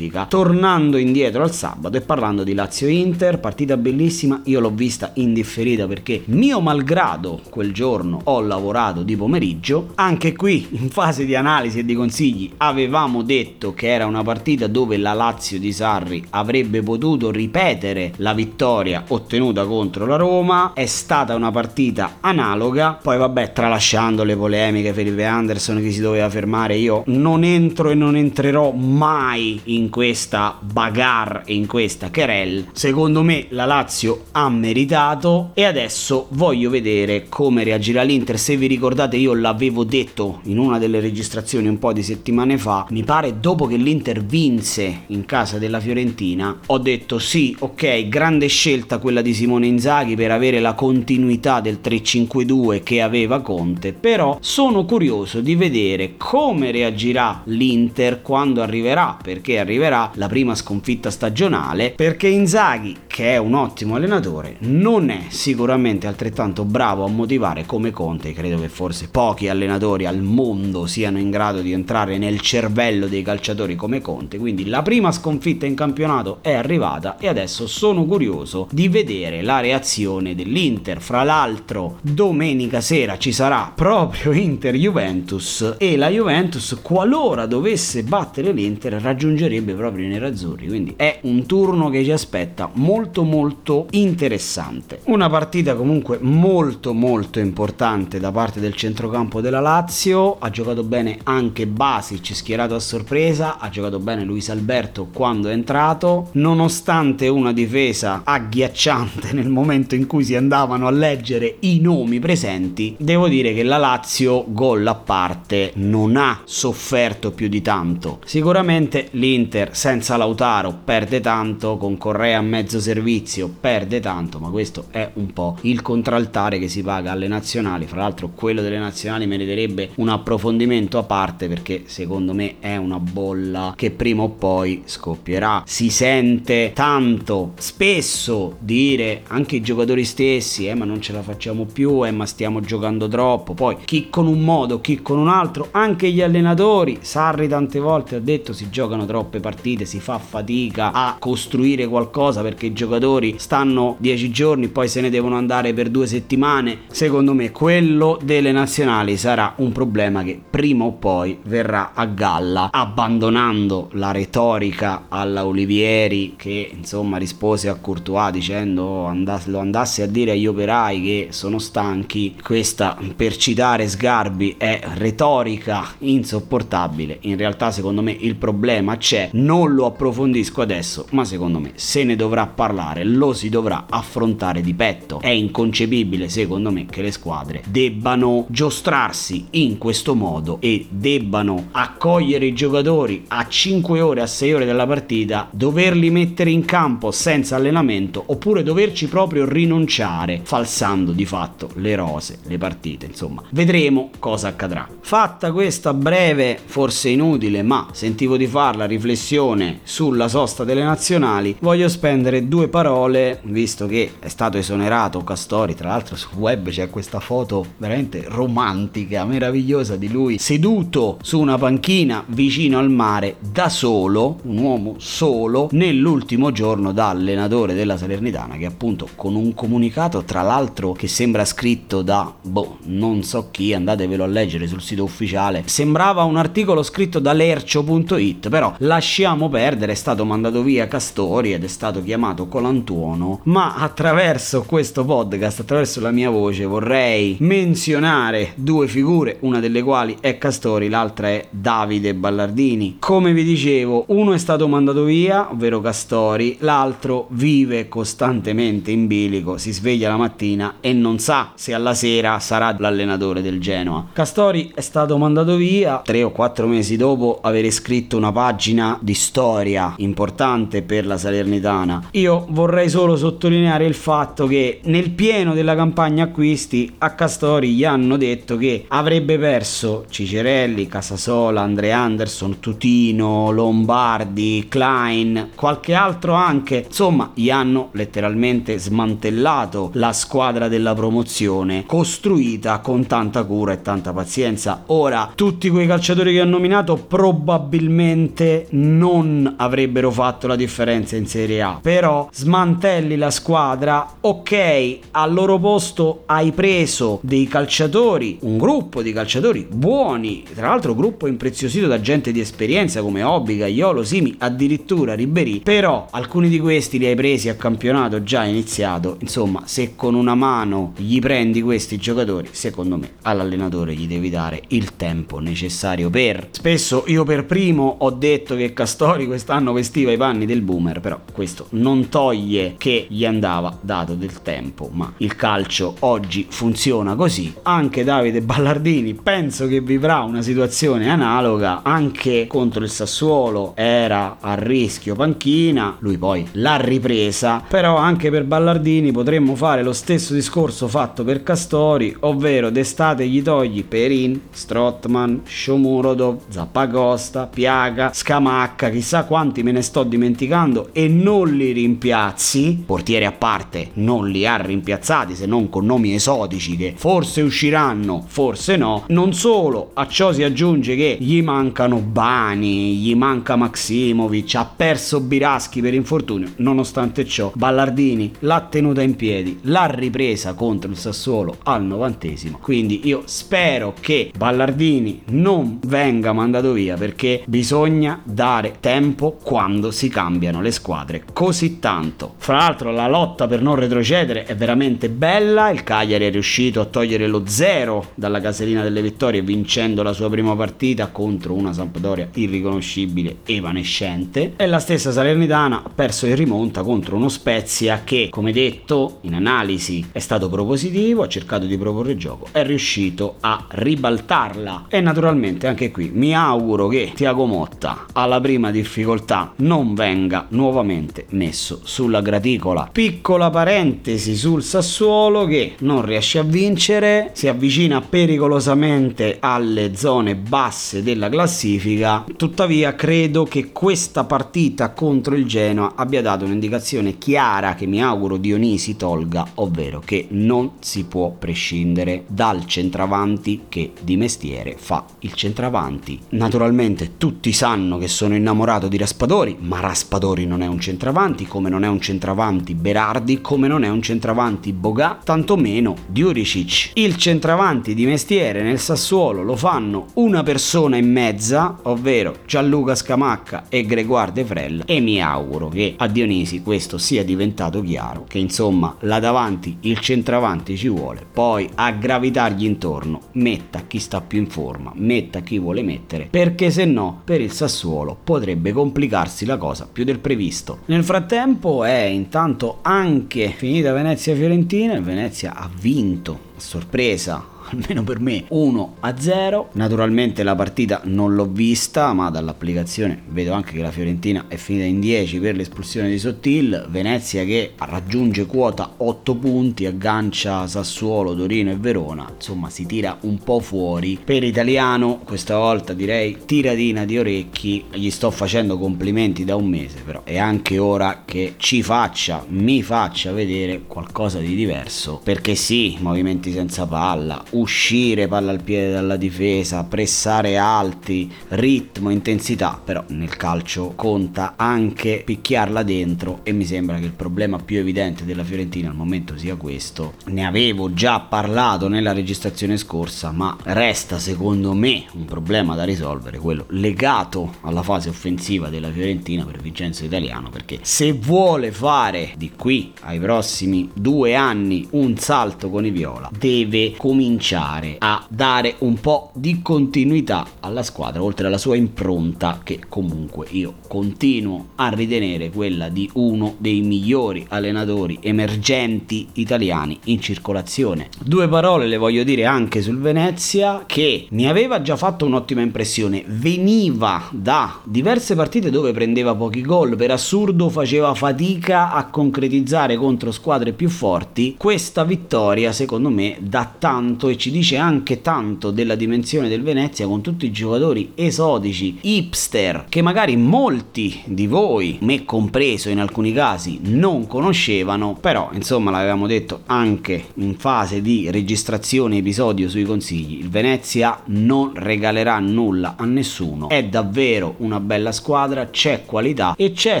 tornando 0.28 0.96
indietro 0.96 1.42
al 1.42 1.52
sabato 1.52 1.96
e 1.96 2.00
parlando 2.00 2.44
di 2.44 2.54
Lazio-Inter, 2.54 3.40
partita 3.40 3.76
bellissima, 3.76 4.40
io 4.44 4.60
l'ho 4.60 4.70
vista 4.70 5.12
indifferita 5.14 5.86
perché 5.86 6.22
mio 6.26 6.60
malgrado 6.60 7.40
quel 7.48 7.72
giorno 7.72 8.20
ho 8.24 8.40
lavorato 8.40 9.02
di 9.02 9.16
pomeriggio, 9.16 9.92
anche 9.94 10.34
qui 10.34 10.66
in 10.70 10.90
fase 10.90 11.24
di 11.24 11.34
analisi 11.34 11.80
e 11.80 11.84
di 11.84 11.94
consigli 11.94 12.52
avevamo 12.58 13.22
detto 13.22 13.74
che 13.74 13.88
era 13.88 14.06
una 14.06 14.22
partita 14.22 14.66
dove 14.66 14.96
la 14.96 15.12
Lazio 15.12 15.58
di 15.58 15.72
Sarri 15.72 16.24
avrebbe 16.30 16.82
potuto 16.82 17.30
ripetere 17.30 18.12
la 18.16 18.34
vittoria 18.34 19.04
ottenuta 19.08 19.64
contro 19.64 20.06
la 20.06 20.16
Roma, 20.16 20.72
è 20.74 20.86
stata 20.86 21.34
una 21.34 21.50
partita 21.50 22.18
analoga, 22.20 22.98
poi 23.02 23.18
vabbè 23.18 23.52
tralasciando 23.52 24.24
le 24.24 24.36
polemiche 24.36 24.92
Felipe 24.92 25.24
Anderson 25.24 25.80
che 25.80 25.90
si 25.90 26.00
doveva 26.00 26.28
fermare, 26.28 26.76
io 26.76 27.02
non 27.06 27.44
entro 27.44 27.90
e 27.90 27.94
non 27.94 28.16
entrerò 28.16 28.72
mai 28.72 29.47
in 29.64 29.88
questa 29.90 30.58
bagarre 30.60 31.42
e 31.46 31.54
in 31.54 31.66
questa 31.66 32.10
querel, 32.10 32.68
secondo 32.72 33.22
me 33.22 33.46
la 33.50 33.64
Lazio 33.64 34.24
ha 34.32 34.48
meritato 34.48 35.50
e 35.54 35.64
adesso 35.64 36.26
voglio 36.30 36.70
vedere 36.70 37.26
come 37.28 37.64
reagirà 37.64 38.02
l'Inter, 38.02 38.38
se 38.38 38.56
vi 38.56 38.66
ricordate 38.66 39.16
io 39.16 39.34
l'avevo 39.34 39.84
detto 39.84 40.40
in 40.44 40.58
una 40.58 40.78
delle 40.78 41.00
registrazioni 41.00 41.68
un 41.68 41.78
po' 41.78 41.92
di 41.92 42.02
settimane 42.02 42.58
fa, 42.58 42.86
mi 42.90 43.04
pare 43.04 43.40
dopo 43.40 43.66
che 43.66 43.76
l'Inter 43.76 44.22
vinse 44.24 45.02
in 45.06 45.24
casa 45.24 45.58
della 45.58 45.80
Fiorentina, 45.80 46.58
ho 46.66 46.78
detto 46.78 47.18
sì, 47.18 47.54
ok, 47.58 48.08
grande 48.08 48.46
scelta 48.46 48.98
quella 48.98 49.22
di 49.22 49.34
Simone 49.34 49.66
Inzaghi 49.66 50.14
per 50.14 50.30
avere 50.30 50.60
la 50.60 50.74
continuità 50.74 51.60
del 51.60 51.80
3-5-2 51.82 52.82
che 52.82 53.00
aveva 53.00 53.40
Conte, 53.40 53.92
però 53.92 54.38
sono 54.40 54.84
curioso 54.84 55.40
di 55.40 55.54
vedere 55.54 56.16
come 56.16 56.70
reagirà 56.70 57.42
l'Inter 57.44 58.22
quando 58.22 58.62
arriverà, 58.62 59.16
perché 59.38 59.60
arriverà 59.60 60.10
la 60.14 60.26
prima 60.26 60.56
sconfitta 60.56 61.10
stagionale, 61.10 61.92
perché 61.94 62.26
Inzaghi, 62.26 62.96
che 63.06 63.34
è 63.34 63.36
un 63.36 63.54
ottimo 63.54 63.94
allenatore, 63.94 64.56
non 64.60 65.10
è 65.10 65.26
sicuramente 65.28 66.08
altrettanto 66.08 66.64
bravo 66.64 67.04
a 67.04 67.08
motivare 67.08 67.64
come 67.64 67.92
Conte, 67.92 68.32
credo 68.32 68.60
che 68.60 68.68
forse 68.68 69.08
pochi 69.08 69.48
allenatori 69.48 70.06
al 70.06 70.20
mondo 70.20 70.86
siano 70.86 71.18
in 71.18 71.30
grado 71.30 71.60
di 71.60 71.70
entrare 71.72 72.18
nel 72.18 72.40
cervello 72.40 73.06
dei 73.06 73.22
calciatori 73.22 73.76
come 73.76 74.00
Conte, 74.00 74.38
quindi 74.38 74.66
la 74.66 74.82
prima 74.82 75.12
sconfitta 75.12 75.66
in 75.66 75.76
campionato 75.76 76.38
è 76.40 76.54
arrivata 76.54 77.16
e 77.18 77.28
adesso 77.28 77.68
sono 77.68 78.04
curioso 78.06 78.66
di 78.72 78.88
vedere 78.88 79.42
la 79.42 79.60
reazione 79.60 80.34
dell'Inter. 80.34 81.00
Fra 81.00 81.22
l'altro, 81.22 81.98
domenica 82.02 82.80
sera 82.80 83.18
ci 83.18 83.30
sarà 83.30 83.70
proprio 83.72 84.32
Inter-Juventus 84.32 85.76
e 85.78 85.96
la 85.96 86.08
Juventus, 86.08 86.76
qualora 86.82 87.46
dovesse 87.46 88.02
battere 88.02 88.50
l'Inter, 88.50 88.94
raggiungerebbe 89.28 89.74
proprio 89.74 90.06
i 90.06 90.08
nerazzurri. 90.08 90.66
Quindi 90.66 90.94
è 90.96 91.18
un 91.22 91.44
turno 91.46 91.90
che 91.90 92.02
ci 92.02 92.10
aspetta 92.10 92.70
molto 92.74 93.22
molto 93.22 93.86
interessante. 93.90 95.00
Una 95.04 95.28
partita 95.28 95.74
comunque 95.74 96.18
molto 96.20 96.94
molto 96.94 97.38
importante 97.38 98.18
da 98.18 98.32
parte 98.32 98.60
del 98.60 98.74
centrocampo 98.74 99.40
della 99.40 99.60
Lazio, 99.60 100.38
ha 100.38 100.50
giocato 100.50 100.82
bene 100.82 101.18
anche 101.24 101.66
Basic 101.66 102.34
schierato 102.34 102.74
a 102.74 102.80
sorpresa, 102.80 103.58
ha 103.58 103.68
giocato 103.68 103.98
bene 103.98 104.24
Luis 104.24 104.48
Alberto 104.48 105.08
quando 105.12 105.48
è 105.48 105.52
entrato, 105.52 106.28
nonostante 106.32 107.28
una 107.28 107.52
difesa 107.52 108.22
agghiacciante 108.24 109.32
nel 109.34 109.48
momento 109.48 109.94
in 109.94 110.06
cui 110.06 110.24
si 110.24 110.34
andavano 110.34 110.86
a 110.86 110.90
leggere 110.90 111.56
i 111.60 111.80
nomi 111.80 112.18
presenti, 112.18 112.94
devo 112.98 113.28
dire 113.28 113.52
che 113.52 113.62
la 113.62 113.76
Lazio 113.76 114.44
gol 114.48 114.86
a 114.86 114.94
parte 114.94 115.72
non 115.74 116.16
ha 116.16 116.40
sofferto 116.44 117.32
più 117.32 117.48
di 117.48 117.60
tanto. 117.60 118.20
Sicuramente 118.24 119.08
l'Inter 119.18 119.76
senza 119.76 120.16
Lautaro 120.16 120.74
perde 120.84 121.20
tanto, 121.20 121.76
con 121.76 121.98
Correa 121.98 122.38
a 122.38 122.42
mezzo 122.42 122.80
servizio 122.80 123.48
perde 123.60 124.00
tanto, 124.00 124.38
ma 124.38 124.48
questo 124.48 124.86
è 124.90 125.10
un 125.14 125.32
po' 125.32 125.56
il 125.62 125.82
contraltare 125.82 126.58
che 126.58 126.68
si 126.68 126.82
paga 126.82 127.12
alle 127.12 127.28
nazionali. 127.28 127.86
Fra 127.86 128.00
l'altro 128.00 128.30
quello 128.34 128.62
delle 128.62 128.78
nazionali 128.78 129.26
meriterebbe 129.26 129.90
un 129.96 130.08
approfondimento 130.08 130.98
a 130.98 131.02
parte 131.02 131.48
perché 131.48 131.82
secondo 131.86 132.32
me 132.32 132.56
è 132.60 132.76
una 132.76 132.98
bolla 132.98 133.74
che 133.76 133.90
prima 133.90 134.22
o 134.22 134.30
poi 134.30 134.82
scoppierà. 134.84 135.64
Si 135.66 135.90
sente 135.90 136.72
tanto 136.74 137.52
spesso 137.58 138.56
dire 138.60 139.22
anche 139.28 139.56
i 139.56 139.60
giocatori 139.60 140.04
stessi, 140.04 140.66
eh 140.66 140.74
ma 140.74 140.84
non 140.84 141.00
ce 141.00 141.12
la 141.12 141.22
facciamo 141.22 141.64
più, 141.64 142.06
eh 142.06 142.12
ma 142.12 142.26
stiamo 142.26 142.60
giocando 142.60 143.08
troppo. 143.08 143.54
Poi 143.54 143.78
chi 143.84 144.08
con 144.08 144.26
un 144.26 144.40
modo, 144.40 144.80
chi 144.80 145.02
con 145.02 145.18
un 145.18 145.28
altro, 145.28 145.68
anche 145.72 146.10
gli 146.10 146.22
allenatori, 146.22 146.98
Sarri 147.00 147.48
tante 147.48 147.80
volte 147.80 148.16
ha 148.16 148.20
detto 148.20 148.52
si 148.52 148.70
giocano 148.70 149.06
troppe 149.08 149.40
partite, 149.40 149.86
si 149.86 149.98
fa 149.98 150.18
fatica 150.18 150.92
a 150.92 151.16
costruire 151.18 151.88
qualcosa 151.88 152.42
perché 152.42 152.66
i 152.66 152.72
giocatori 152.72 153.36
stanno 153.38 153.96
dieci 153.98 154.30
giorni, 154.30 154.68
poi 154.68 154.86
se 154.86 155.00
ne 155.00 155.10
devono 155.10 155.36
andare 155.36 155.72
per 155.72 155.88
due 155.88 156.06
settimane. 156.06 156.80
Secondo 156.88 157.32
me 157.32 157.50
quello 157.50 158.18
delle 158.22 158.52
nazionali 158.52 159.16
sarà 159.16 159.54
un 159.56 159.72
problema 159.72 160.22
che 160.22 160.38
prima 160.48 160.84
o 160.84 160.92
poi 160.92 161.38
verrà 161.44 161.92
a 161.94 162.04
galla, 162.04 162.68
abbandonando 162.70 163.88
la 163.92 164.12
retorica 164.12 165.06
alla 165.08 165.46
Olivieri 165.46 166.34
che 166.36 166.70
insomma 166.72 167.16
rispose 167.16 167.68
a 167.68 167.76
Courtois 167.76 168.30
dicendo 168.30 169.04
andass- 169.06 169.46
lo 169.46 169.58
andasse 169.58 170.02
a 170.02 170.06
dire 170.06 170.32
agli 170.32 170.46
operai 170.46 171.00
che 171.00 171.28
sono 171.30 171.58
stanchi. 171.58 172.36
Questa 172.42 172.96
per 173.16 173.36
citare 173.36 173.88
Sgarbi 173.88 174.56
è 174.58 174.80
retorica 174.94 175.94
insopportabile. 175.98 177.18
In 177.22 177.36
realtà 177.36 177.70
secondo 177.70 178.02
me 178.02 178.12
il 178.12 178.36
problema 178.36 178.97
c'è, 178.98 179.30
non 179.32 179.74
lo 179.74 179.86
approfondisco 179.86 180.60
adesso, 180.60 181.06
ma 181.12 181.24
secondo 181.24 181.58
me 181.58 181.72
se 181.76 182.04
ne 182.04 182.16
dovrà 182.16 182.46
parlare, 182.46 183.04
lo 183.04 183.32
si 183.32 183.48
dovrà 183.48 183.86
affrontare 183.88 184.60
di 184.60 184.74
petto. 184.74 185.20
È 185.20 185.30
inconcepibile 185.30 186.28
secondo 186.28 186.70
me 186.70 186.84
che 186.84 187.00
le 187.00 187.10
squadre 187.10 187.62
debbano 187.66 188.44
giostrarsi 188.48 189.46
in 189.52 189.78
questo 189.78 190.14
modo 190.14 190.58
e 190.60 190.86
debbano 190.90 191.68
accogliere 191.70 192.46
i 192.46 192.52
giocatori 192.52 193.24
a 193.28 193.46
5 193.48 194.00
ore, 194.00 194.20
a 194.20 194.26
6 194.26 194.54
ore 194.54 194.64
della 194.64 194.86
partita, 194.86 195.48
doverli 195.50 196.10
mettere 196.10 196.50
in 196.50 196.64
campo 196.64 197.10
senza 197.10 197.56
allenamento 197.56 198.22
oppure 198.26 198.62
doverci 198.62 199.08
proprio 199.08 199.46
rinunciare, 199.48 200.40
falsando 200.42 201.12
di 201.12 201.24
fatto 201.24 201.70
le 201.74 201.94
rose, 201.94 202.38
le 202.44 202.58
partite, 202.58 203.06
insomma. 203.06 203.42
Vedremo 203.50 204.10
cosa 204.18 204.48
accadrà. 204.48 204.88
Fatta 205.00 205.52
questa 205.52 205.94
breve, 205.94 206.58
forse 206.64 207.08
inutile, 207.08 207.62
ma 207.62 207.88
sentivo 207.92 208.36
di 208.36 208.46
farla 208.46 208.77
riflessione 208.86 209.80
sulla 209.82 210.28
sosta 210.28 210.64
delle 210.64 210.82
nazionali, 210.82 211.56
voglio 211.60 211.88
spendere 211.88 212.48
due 212.48 212.68
parole, 212.68 213.40
visto 213.44 213.86
che 213.86 214.12
è 214.18 214.28
stato 214.28 214.58
esonerato 214.58 215.24
Castori, 215.24 215.74
tra 215.74 215.88
l'altro 215.88 216.16
sul 216.16 216.36
web 216.36 216.68
c'è 216.68 216.90
questa 216.90 217.20
foto 217.20 217.64
veramente 217.76 218.24
romantica, 218.26 219.24
meravigliosa 219.24 219.96
di 219.96 220.10
lui 220.10 220.38
seduto 220.38 221.18
su 221.22 221.38
una 221.40 221.58
panchina 221.58 222.24
vicino 222.28 222.78
al 222.78 222.90
mare 222.90 223.36
da 223.40 223.68
solo, 223.68 224.38
un 224.44 224.58
uomo 224.58 224.94
solo, 224.98 225.68
nell'ultimo 225.72 226.52
giorno 226.52 226.92
da 226.92 227.10
allenatore 227.10 227.74
della 227.74 227.96
Salernitana 227.96 228.56
che 228.56 228.66
appunto 228.66 229.08
con 229.14 229.34
un 229.34 229.54
comunicato 229.54 230.24
tra 230.24 230.42
l'altro 230.42 230.92
che 230.92 231.08
sembra 231.08 231.44
scritto 231.44 232.02
da 232.02 232.32
boh, 232.40 232.78
non 232.84 233.22
so 233.22 233.48
chi, 233.50 233.74
andatevelo 233.74 234.24
a 234.24 234.26
leggere 234.26 234.66
sul 234.66 234.80
sito 234.80 235.02
ufficiale, 235.04 235.62
sembrava 235.66 236.22
un 236.24 236.36
articolo 236.36 236.82
scritto 236.82 237.18
da 237.18 237.32
lercio.it, 237.32 238.48
però 238.48 238.67
lasciamo 238.78 239.48
perdere, 239.48 239.92
è 239.92 239.94
stato 239.94 240.24
mandato 240.24 240.62
via 240.62 240.86
Castori 240.86 241.52
ed 241.52 241.64
è 241.64 241.68
stato 241.68 242.02
chiamato 242.02 242.46
Colantuono, 242.48 243.40
ma 243.44 243.76
attraverso 243.76 244.62
questo 244.62 245.04
podcast, 245.04 245.60
attraverso 245.60 246.00
la 246.00 246.10
mia 246.10 246.30
voce 246.30 246.64
vorrei 246.64 247.36
menzionare 247.40 248.52
due 248.56 248.88
figure, 248.88 249.38
una 249.40 249.60
delle 249.60 249.82
quali 249.82 250.16
è 250.20 250.38
Castori, 250.38 250.88
l'altra 250.88 251.28
è 251.28 251.46
Davide 251.50 252.14
Ballardini. 252.14 252.96
Come 252.98 253.32
vi 253.32 253.44
dicevo, 253.44 254.04
uno 254.08 254.32
è 254.32 254.38
stato 254.38 254.68
mandato 254.68 255.04
via, 255.04 255.50
ovvero 255.50 255.80
Castori, 255.80 256.56
l'altro 256.60 257.26
vive 257.30 257.88
costantemente 257.88 258.90
in 258.90 259.06
bilico, 259.06 259.56
si 259.56 259.72
sveglia 259.72 260.08
la 260.08 260.16
mattina 260.16 260.76
e 260.80 260.92
non 260.92 261.18
sa 261.18 261.52
se 261.54 261.74
alla 261.74 261.94
sera 261.94 262.38
sarà 262.38 262.74
l'allenatore 262.78 263.40
del 263.40 263.60
Genoa. 263.60 264.08
Castori 264.12 264.72
è 264.74 264.80
stato 264.80 265.16
mandato 265.16 265.56
via 265.56 266.02
tre 266.04 266.22
o 266.22 266.30
quattro 266.30 266.66
mesi 266.66 266.96
dopo 266.96 267.38
aver 267.40 267.70
scritto 267.70 268.16
una 268.16 268.32
pagina 268.32 268.56
di 269.00 269.14
storia 269.14 269.94
importante 269.98 270.82
per 270.82 271.06
la 271.06 271.16
Salernitana. 271.16 272.08
Io 272.12 272.44
vorrei 272.50 272.88
solo 272.88 273.16
sottolineare 273.16 273.86
il 273.86 273.94
fatto 273.94 274.48
che 274.48 274.80
nel 274.84 275.10
pieno 275.10 275.54
della 275.54 275.76
campagna 275.76 276.24
acquisti 276.24 276.92
a 276.98 277.14
Castori 277.14 277.70
gli 277.70 277.84
hanno 277.84 278.16
detto 278.16 278.56
che 278.56 278.84
avrebbe 278.88 279.38
perso 279.38 280.06
Cicerelli, 280.10 280.88
Casasola, 280.88 281.60
Andre 281.60 281.92
Anderson, 281.92 282.58
Tutino, 282.58 283.52
Lombardi, 283.52 284.66
Klein, 284.68 285.50
qualche 285.54 285.94
altro 285.94 286.32
anche. 286.32 286.84
Insomma, 286.88 287.30
gli 287.34 287.50
hanno 287.50 287.90
letteralmente 287.92 288.76
smantellato 288.76 289.90
la 289.94 290.12
squadra 290.12 290.66
della 290.66 290.94
promozione 290.94 291.84
costruita 291.86 292.80
con 292.80 293.06
tanta 293.06 293.44
cura 293.44 293.72
e 293.72 293.82
tanta 293.82 294.12
pazienza. 294.12 294.82
Ora, 294.86 295.30
tutti 295.34 295.68
quei 295.70 295.86
calciatori 295.86 296.32
che 296.32 296.40
ho 296.40 296.44
nominato 296.44 296.96
probabilmente 296.96 298.47
non 298.70 299.54
avrebbero 299.56 300.10
fatto 300.10 300.46
la 300.46 300.56
differenza 300.56 301.16
in 301.16 301.26
Serie 301.26 301.62
A, 301.62 301.78
però 301.82 302.28
smantelli 302.32 303.16
la 303.16 303.30
squadra, 303.30 304.06
ok, 304.20 304.98
al 305.12 305.32
loro 305.32 305.58
posto 305.58 306.22
hai 306.26 306.52
preso 306.52 307.18
dei 307.22 307.46
calciatori, 307.46 308.38
un 308.42 308.58
gruppo 308.58 309.02
di 309.02 309.12
calciatori 309.12 309.66
buoni, 309.70 310.44
tra 310.54 310.68
l'altro 310.68 310.94
gruppo 310.94 311.26
impreziosito 311.26 311.86
da 311.86 312.00
gente 312.00 312.32
di 312.32 312.40
esperienza 312.40 313.02
come 313.02 313.22
Obiga, 313.22 313.66
Iolo, 313.66 314.02
Simi, 314.02 314.34
addirittura 314.38 315.14
Ribery, 315.14 315.60
però 315.60 316.06
alcuni 316.10 316.48
di 316.48 316.60
questi 316.60 316.98
li 316.98 317.06
hai 317.06 317.14
presi 317.14 317.48
a 317.48 317.54
campionato 317.54 318.22
già 318.22 318.44
iniziato, 318.44 319.16
insomma, 319.20 319.62
se 319.66 319.94
con 319.94 320.14
una 320.14 320.34
mano 320.34 320.92
gli 320.96 321.18
prendi 321.18 321.62
questi 321.62 321.96
giocatori, 321.96 322.48
secondo 322.52 322.96
me 322.96 323.12
all'allenatore 323.22 323.94
gli 323.94 324.06
devi 324.06 324.30
dare 324.30 324.62
il 324.68 324.96
tempo 324.96 325.38
necessario 325.38 326.10
per. 326.10 326.48
Spesso 326.50 327.04
io 327.06 327.24
per 327.24 327.44
primo 327.44 327.96
ho 327.98 328.10
detto 328.10 328.37
che 328.42 328.72
Castori 328.72 329.26
quest'anno 329.26 329.72
vestiva 329.72 330.12
i 330.12 330.16
panni 330.16 330.46
del 330.46 330.62
boomer, 330.62 331.00
però 331.00 331.18
questo 331.32 331.66
non 331.70 332.08
toglie 332.08 332.74
che 332.78 333.06
gli 333.08 333.24
andava 333.24 333.76
dato 333.80 334.14
del 334.14 334.42
tempo, 334.42 334.88
ma 334.92 335.12
il 335.18 335.36
calcio 335.36 335.96
oggi 336.00 336.46
funziona 336.48 337.14
così. 337.14 337.54
Anche 337.62 338.04
Davide 338.04 338.40
Ballardini 338.40 339.14
penso 339.14 339.66
che 339.66 339.80
vivrà 339.80 340.20
una 340.20 340.42
situazione 340.42 341.10
analoga 341.10 341.82
anche 341.82 342.46
contro 342.46 342.84
il 342.84 342.90
Sassuolo, 342.90 343.72
era 343.74 344.38
a 344.40 344.54
rischio 344.54 345.14
panchina, 345.14 345.96
lui 346.00 346.18
poi 346.18 346.46
l'ha 346.52 346.76
ripresa, 346.76 347.62
però 347.66 347.96
anche 347.96 348.30
per 348.30 348.44
Ballardini 348.44 349.12
potremmo 349.12 349.54
fare 349.54 349.82
lo 349.82 349.92
stesso 349.92 350.34
discorso 350.34 350.88
fatto 350.88 351.24
per 351.24 351.42
Castori, 351.42 352.14
ovvero 352.20 352.70
d'estate 352.70 353.26
gli 353.26 353.42
togli 353.42 353.84
Perin, 353.84 354.40
Strottman, 354.50 355.42
Shomurodov, 355.44 356.42
Zappacosta, 356.48 357.46
Piaga, 357.46 358.10
Scamacca, 358.28 358.90
chissà 358.90 359.24
quanti 359.24 359.62
me 359.62 359.72
ne 359.72 359.80
sto 359.80 360.02
dimenticando 360.02 360.90
e 360.92 361.08
non 361.08 361.48
li 361.48 361.72
rimpiazzi, 361.72 362.82
portiere 362.84 363.24
a 363.24 363.32
parte, 363.32 363.92
non 363.94 364.28
li 364.28 364.46
ha 364.46 364.56
rimpiazzati 364.56 365.34
se 365.34 365.46
non 365.46 365.70
con 365.70 365.86
nomi 365.86 366.12
esotici 366.12 366.76
che 366.76 366.92
forse 366.94 367.40
usciranno, 367.40 368.22
forse 368.26 368.76
no. 368.76 369.04
Non 369.08 369.32
solo, 369.32 369.92
a 369.94 370.06
ciò 370.08 370.34
si 370.34 370.42
aggiunge 370.42 370.94
che 370.94 371.16
gli 371.18 371.40
mancano 371.40 372.00
Bani, 372.00 372.96
gli 372.96 373.14
manca 373.14 373.56
Maximovic, 373.56 374.56
ha 374.56 374.70
perso 374.76 375.22
Biraschi 375.22 375.80
per 375.80 375.94
infortunio, 375.94 376.50
nonostante 376.56 377.24
ciò 377.24 377.50
Ballardini 377.54 378.32
l'ha 378.40 378.60
tenuta 378.68 379.00
in 379.00 379.16
piedi, 379.16 379.60
l'ha 379.62 379.86
ripresa 379.86 380.52
contro 380.52 380.90
il 380.90 380.98
Sassuolo 380.98 381.56
al 381.62 381.82
novantesimo, 381.82 382.58
quindi 382.60 383.00
io 383.04 383.22
spero 383.24 383.94
che 383.98 384.32
Ballardini 384.36 385.22
non 385.30 385.78
venga 385.86 386.34
mandato 386.34 386.72
via 386.72 386.94
perché 386.98 387.42
bisogna 387.46 388.16
dare 388.24 388.76
tempo 388.80 389.38
quando 389.42 389.90
si 389.90 390.08
cambiano 390.08 390.60
le 390.60 390.70
squadre 390.70 391.24
così 391.32 391.78
tanto. 391.78 392.34
Fra 392.38 392.56
l'altro 392.56 392.90
la 392.90 393.08
lotta 393.08 393.46
per 393.46 393.62
non 393.62 393.76
retrocedere 393.76 394.44
è 394.44 394.56
veramente 394.56 395.08
bella, 395.08 395.70
il 395.70 395.82
Cagliari 395.82 396.26
è 396.26 396.30
riuscito 396.30 396.80
a 396.80 396.84
togliere 396.84 397.26
lo 397.26 397.42
zero 397.46 398.10
dalla 398.14 398.40
caserina 398.40 398.82
delle 398.82 399.02
vittorie 399.02 399.42
vincendo 399.42 400.02
la 400.02 400.12
sua 400.12 400.28
prima 400.28 400.54
partita 400.56 401.08
contro 401.08 401.54
una 401.54 401.72
Sampdoria 401.72 402.28
irriconoscibile, 402.34 403.38
evanescente. 403.44 404.54
E 404.56 404.66
la 404.66 404.78
stessa 404.78 405.12
Salernitana 405.12 405.84
ha 405.84 405.90
perso 405.94 406.26
in 406.26 406.34
rimonta 406.34 406.82
contro 406.82 407.16
uno 407.16 407.28
Spezia 407.28 408.02
che, 408.04 408.28
come 408.30 408.52
detto 408.52 409.18
in 409.22 409.34
analisi, 409.34 410.08
è 410.12 410.18
stato 410.18 410.48
propositivo, 410.48 411.22
ha 411.22 411.28
cercato 411.28 411.66
di 411.66 411.78
proporre 411.78 412.16
gioco, 412.16 412.48
è 412.52 412.64
riuscito 412.64 413.36
a 413.40 413.64
ribaltarla. 413.68 414.86
E 414.88 415.00
naturalmente 415.00 415.66
anche 415.66 415.90
qui 415.90 416.10
mi 416.12 416.34
auguro 416.34 416.88
che 416.88 417.12
Tiago 417.14 417.46
Motta 417.46 418.06
alla 418.12 418.40
prima 418.40 418.70
difficoltà 418.70 419.52
non 419.56 419.94
venga 419.94 420.46
nuovamente 420.50 421.26
messo 421.30 421.80
sulla 421.84 422.20
graticola. 422.20 422.88
Piccola 422.90 423.50
parentesi 423.50 424.36
sul 424.36 424.62
Sassuolo 424.62 425.46
che 425.46 425.74
non 425.80 426.04
riesce 426.04 426.38
a 426.38 426.42
vincere, 426.42 427.30
si 427.32 427.48
avvicina 427.48 428.00
pericolosamente 428.00 429.38
alle 429.40 429.94
zone 429.94 430.36
basse 430.36 431.02
della 431.02 431.28
classifica, 431.28 432.24
tuttavia 432.36 432.94
credo 432.94 433.44
che 433.44 433.72
questa 433.72 434.24
partita 434.24 434.90
contro 434.90 435.34
il 435.34 435.46
Genoa 435.46 435.92
abbia 435.94 436.22
dato 436.22 436.44
un'indicazione 436.44 437.18
chiara 437.18 437.74
che 437.74 437.86
mi 437.86 438.02
auguro 438.02 438.36
Dionisi 438.36 438.96
tolga, 438.96 439.46
ovvero 439.54 440.00
che 440.04 440.26
non 440.30 440.72
si 440.80 441.04
può 441.04 441.30
prescindere 441.30 442.24
dal 442.26 442.66
centravanti 442.66 443.62
che 443.68 443.92
di 444.00 444.16
mestiere 444.16 444.74
fa 444.76 445.04
il 445.20 445.32
centravanti. 445.32 446.18
Naturalmente 446.30 447.16
tutti 447.16 447.52
sanno 447.52 447.87
che 447.96 448.08
sono 448.08 448.34
innamorato 448.34 448.88
di 448.88 448.98
Raspadori, 448.98 449.56
ma 449.60 449.80
Raspadori 449.80 450.44
non 450.44 450.60
è 450.60 450.66
un 450.66 450.80
centravanti, 450.80 451.46
come 451.46 451.70
non 451.70 451.84
è 451.84 451.88
un 451.88 452.00
centravanti 452.00 452.74
Berardi, 452.74 453.40
come 453.40 453.68
non 453.68 453.84
è 453.84 453.88
un 453.88 454.02
centravanti 454.02 454.72
Boga, 454.72 455.18
tantomeno 455.24 455.94
Diuricic. 456.06 456.90
Il 456.94 457.16
centravanti 457.16 457.94
di 457.94 458.04
mestiere 458.04 458.62
nel 458.62 458.80
Sassuolo 458.80 459.42
lo 459.42 459.56
fanno 459.56 460.06
una 460.14 460.42
persona 460.42 460.96
e 460.96 461.02
mezza, 461.02 461.78
ovvero 461.84 462.38
Gianluca 462.44 462.94
Scamacca 462.94 463.66
e 463.68 463.86
Gregoire 463.86 464.32
De 464.32 464.44
Frel, 464.44 464.82
e 464.84 465.00
mi 465.00 465.22
auguro 465.22 465.68
che 465.68 465.94
a 465.96 466.08
Dionisi 466.08 466.62
questo 466.62 466.98
sia 466.98 467.24
diventato 467.24 467.80
chiaro, 467.80 468.24
che 468.26 468.38
insomma 468.38 468.96
là 469.00 469.20
davanti 469.20 469.76
il 469.82 470.00
centravanti 470.00 470.76
ci 470.76 470.88
vuole, 470.88 471.24
poi 471.30 471.68
a 471.76 471.92
gravitargli 471.92 472.64
intorno 472.64 473.20
metta 473.32 473.82
chi 473.86 474.00
sta 474.00 474.20
più 474.20 474.40
in 474.40 474.48
forma, 474.48 474.92
metta 474.96 475.40
chi 475.40 475.58
vuole 475.58 475.82
mettere, 475.82 476.26
perché 476.28 476.70
se 476.70 476.84
no 476.84 477.20
per 477.24 477.40
il 477.40 477.52
Sassuolo 477.52 477.76
potrebbe 478.22 478.72
complicarsi 478.72 479.44
la 479.44 479.56
cosa 479.56 479.88
più 479.90 480.04
del 480.04 480.18
previsto. 480.18 480.78
Nel 480.86 481.04
frattempo 481.04 481.84
è 481.84 482.02
intanto 482.02 482.78
anche 482.82 483.52
finita 483.56 483.92
Venezia-Fiorentina 483.92 484.94
e 484.94 485.00
Venezia 485.00 485.54
ha 485.54 485.68
vinto 485.80 486.32
a 486.56 486.60
sorpresa 486.60 487.56
almeno 487.70 488.02
per 488.02 488.20
me 488.20 488.44
1 488.48 488.94
a 489.00 489.18
0 489.18 489.70
naturalmente 489.72 490.42
la 490.42 490.54
partita 490.54 491.02
non 491.04 491.34
l'ho 491.34 491.46
vista 491.46 492.12
ma 492.12 492.30
dall'applicazione 492.30 493.22
vedo 493.28 493.52
anche 493.52 493.72
che 493.72 493.82
la 493.82 493.90
Fiorentina 493.90 494.46
è 494.48 494.56
finita 494.56 494.86
in 494.86 495.00
10 495.00 495.38
per 495.40 495.56
l'espulsione 495.56 496.08
di 496.08 496.18
Sottil. 496.18 496.86
Venezia 496.90 497.44
che 497.44 497.72
raggiunge 497.76 498.46
quota 498.46 498.94
8 498.96 499.34
punti 499.36 499.86
aggancia 499.86 500.66
Sassuolo, 500.66 501.34
Torino 501.34 501.70
e 501.70 501.76
Verona. 501.76 502.30
Insomma 502.34 502.70
si 502.70 502.86
tira 502.86 503.16
un 503.22 503.38
po' 503.38 503.60
fuori. 503.60 504.18
Per 504.22 504.42
italiano 504.42 505.20
questa 505.24 505.56
volta 505.56 505.92
direi 505.92 506.38
tiratina 506.44 507.04
di 507.04 507.18
orecchi. 507.18 507.84
Gli 507.92 508.10
sto 508.10 508.30
facendo 508.30 508.78
complimenti 508.78 509.44
da 509.44 509.56
un 509.56 509.68
mese 509.68 510.00
però 510.04 510.22
è 510.24 510.38
anche 510.38 510.78
ora 510.78 511.22
che 511.24 511.54
ci 511.56 511.82
faccia 511.82 512.44
mi 512.48 512.82
faccia 512.82 513.32
vedere 513.32 513.82
qualcosa 513.86 514.38
di 514.38 514.54
diverso. 514.54 515.20
Perché 515.22 515.54
sì 515.54 515.96
movimenti 516.00 516.52
senza 516.52 516.86
palla 516.86 517.42
uscire 517.60 518.28
palla 518.28 518.50
al 518.50 518.62
piede 518.62 518.92
dalla 518.92 519.16
difesa, 519.16 519.84
pressare 519.84 520.56
alti, 520.56 521.30
ritmo, 521.48 522.10
intensità, 522.10 522.80
però 522.82 523.04
nel 523.08 523.36
calcio 523.36 523.92
conta 523.96 524.54
anche 524.56 525.22
picchiarla 525.24 525.82
dentro 525.82 526.40
e 526.42 526.52
mi 526.52 526.64
sembra 526.64 526.98
che 526.98 527.06
il 527.06 527.12
problema 527.12 527.58
più 527.58 527.78
evidente 527.78 528.24
della 528.24 528.44
Fiorentina 528.44 528.88
al 528.88 528.94
momento 528.94 529.36
sia 529.36 529.56
questo. 529.56 530.14
Ne 530.26 530.46
avevo 530.46 530.92
già 530.94 531.20
parlato 531.20 531.88
nella 531.88 532.12
registrazione 532.12 532.76
scorsa, 532.76 533.30
ma 533.32 533.56
resta 533.64 534.18
secondo 534.18 534.72
me 534.72 535.04
un 535.14 535.24
problema 535.24 535.74
da 535.74 535.84
risolvere, 535.84 536.38
quello 536.38 536.66
legato 536.68 537.54
alla 537.62 537.82
fase 537.82 538.08
offensiva 538.08 538.68
della 538.68 538.90
Fiorentina 538.90 539.44
per 539.44 539.60
Vincenzo 539.60 540.04
Italiano, 540.04 540.50
perché 540.50 540.78
se 540.82 541.12
vuole 541.12 541.72
fare 541.72 542.32
di 542.36 542.52
qui 542.56 542.92
ai 543.02 543.18
prossimi 543.18 543.90
due 543.92 544.34
anni 544.34 544.86
un 544.92 545.16
salto 545.16 545.70
con 545.70 545.84
i 545.84 545.90
Viola, 545.90 546.30
deve 546.36 546.94
cominciare 546.96 547.47
cominciare 547.48 547.96
a 547.98 548.26
dare 548.28 548.74
un 548.80 549.00
po' 549.00 549.30
di 549.34 549.62
continuità 549.62 550.46
alla 550.60 550.82
squadra, 550.82 551.22
oltre 551.22 551.46
alla 551.46 551.56
sua 551.56 551.76
impronta 551.76 552.60
che 552.62 552.80
comunque 552.88 553.46
io 553.50 553.74
continuo 553.88 554.68
a 554.76 554.88
ritenere 554.88 555.50
quella 555.50 555.88
di 555.88 556.10
uno 556.14 556.56
dei 556.58 556.80
migliori 556.82 557.46
allenatori 557.48 558.18
emergenti 558.20 559.28
italiani 559.34 559.98
in 560.04 560.20
circolazione. 560.20 561.08
Due 561.18 561.48
parole 561.48 561.86
le 561.86 561.96
voglio 561.96 562.22
dire 562.22 562.44
anche 562.44 562.82
sul 562.82 562.98
Venezia 562.98 563.84
che 563.86 564.26
mi 564.30 564.46
aveva 564.46 564.82
già 564.82 564.96
fatto 564.96 565.24
un'ottima 565.24 565.62
impressione, 565.62 566.24
veniva 566.26 567.28
da 567.30 567.80
diverse 567.84 568.34
partite 568.34 568.70
dove 568.70 568.92
prendeva 568.92 569.34
pochi 569.34 569.62
gol, 569.62 569.96
per 569.96 570.10
assurdo 570.10 570.68
faceva 570.68 571.14
fatica 571.14 571.92
a 571.92 572.08
concretizzare 572.08 572.96
contro 572.96 573.30
squadre 573.30 573.72
più 573.72 573.88
forti, 573.88 574.54
questa 574.58 575.04
vittoria 575.04 575.72
secondo 575.72 576.10
me 576.10 576.36
dà 576.40 576.70
tanto 576.78 577.28
e 577.28 577.36
ci 577.38 577.50
dice 577.52 577.76
anche 577.76 578.20
tanto 578.20 578.72
della 578.72 578.96
dimensione 578.96 579.48
del 579.48 579.62
Venezia 579.62 580.06
con 580.06 580.20
tutti 580.20 580.44
i 580.44 580.50
giocatori 580.50 581.12
esotici, 581.14 581.98
hipster, 582.00 582.86
che 582.88 583.00
magari 583.00 583.36
molti 583.36 584.20
di 584.26 584.46
voi, 584.46 584.98
me 585.02 585.24
compreso 585.24 585.88
in 585.88 586.00
alcuni 586.00 586.32
casi, 586.32 586.80
non 586.82 587.26
conoscevano, 587.28 588.18
però 588.20 588.50
insomma 588.52 588.90
l'avevamo 588.90 589.28
detto 589.28 589.62
anche 589.66 590.26
in 590.34 590.56
fase 590.56 591.00
di 591.00 591.30
registrazione 591.30 592.18
episodio 592.18 592.68
sui 592.68 592.82
consigli, 592.82 593.38
il 593.38 593.48
Venezia 593.48 594.20
non 594.26 594.72
regalerà 594.74 595.38
nulla 595.38 595.94
a 595.96 596.04
nessuno, 596.04 596.68
è 596.68 596.84
davvero 596.84 597.54
una 597.58 597.78
bella 597.78 598.10
squadra, 598.10 598.68
c'è 598.70 599.04
qualità 599.06 599.54
e 599.56 599.72
c'è 599.72 600.00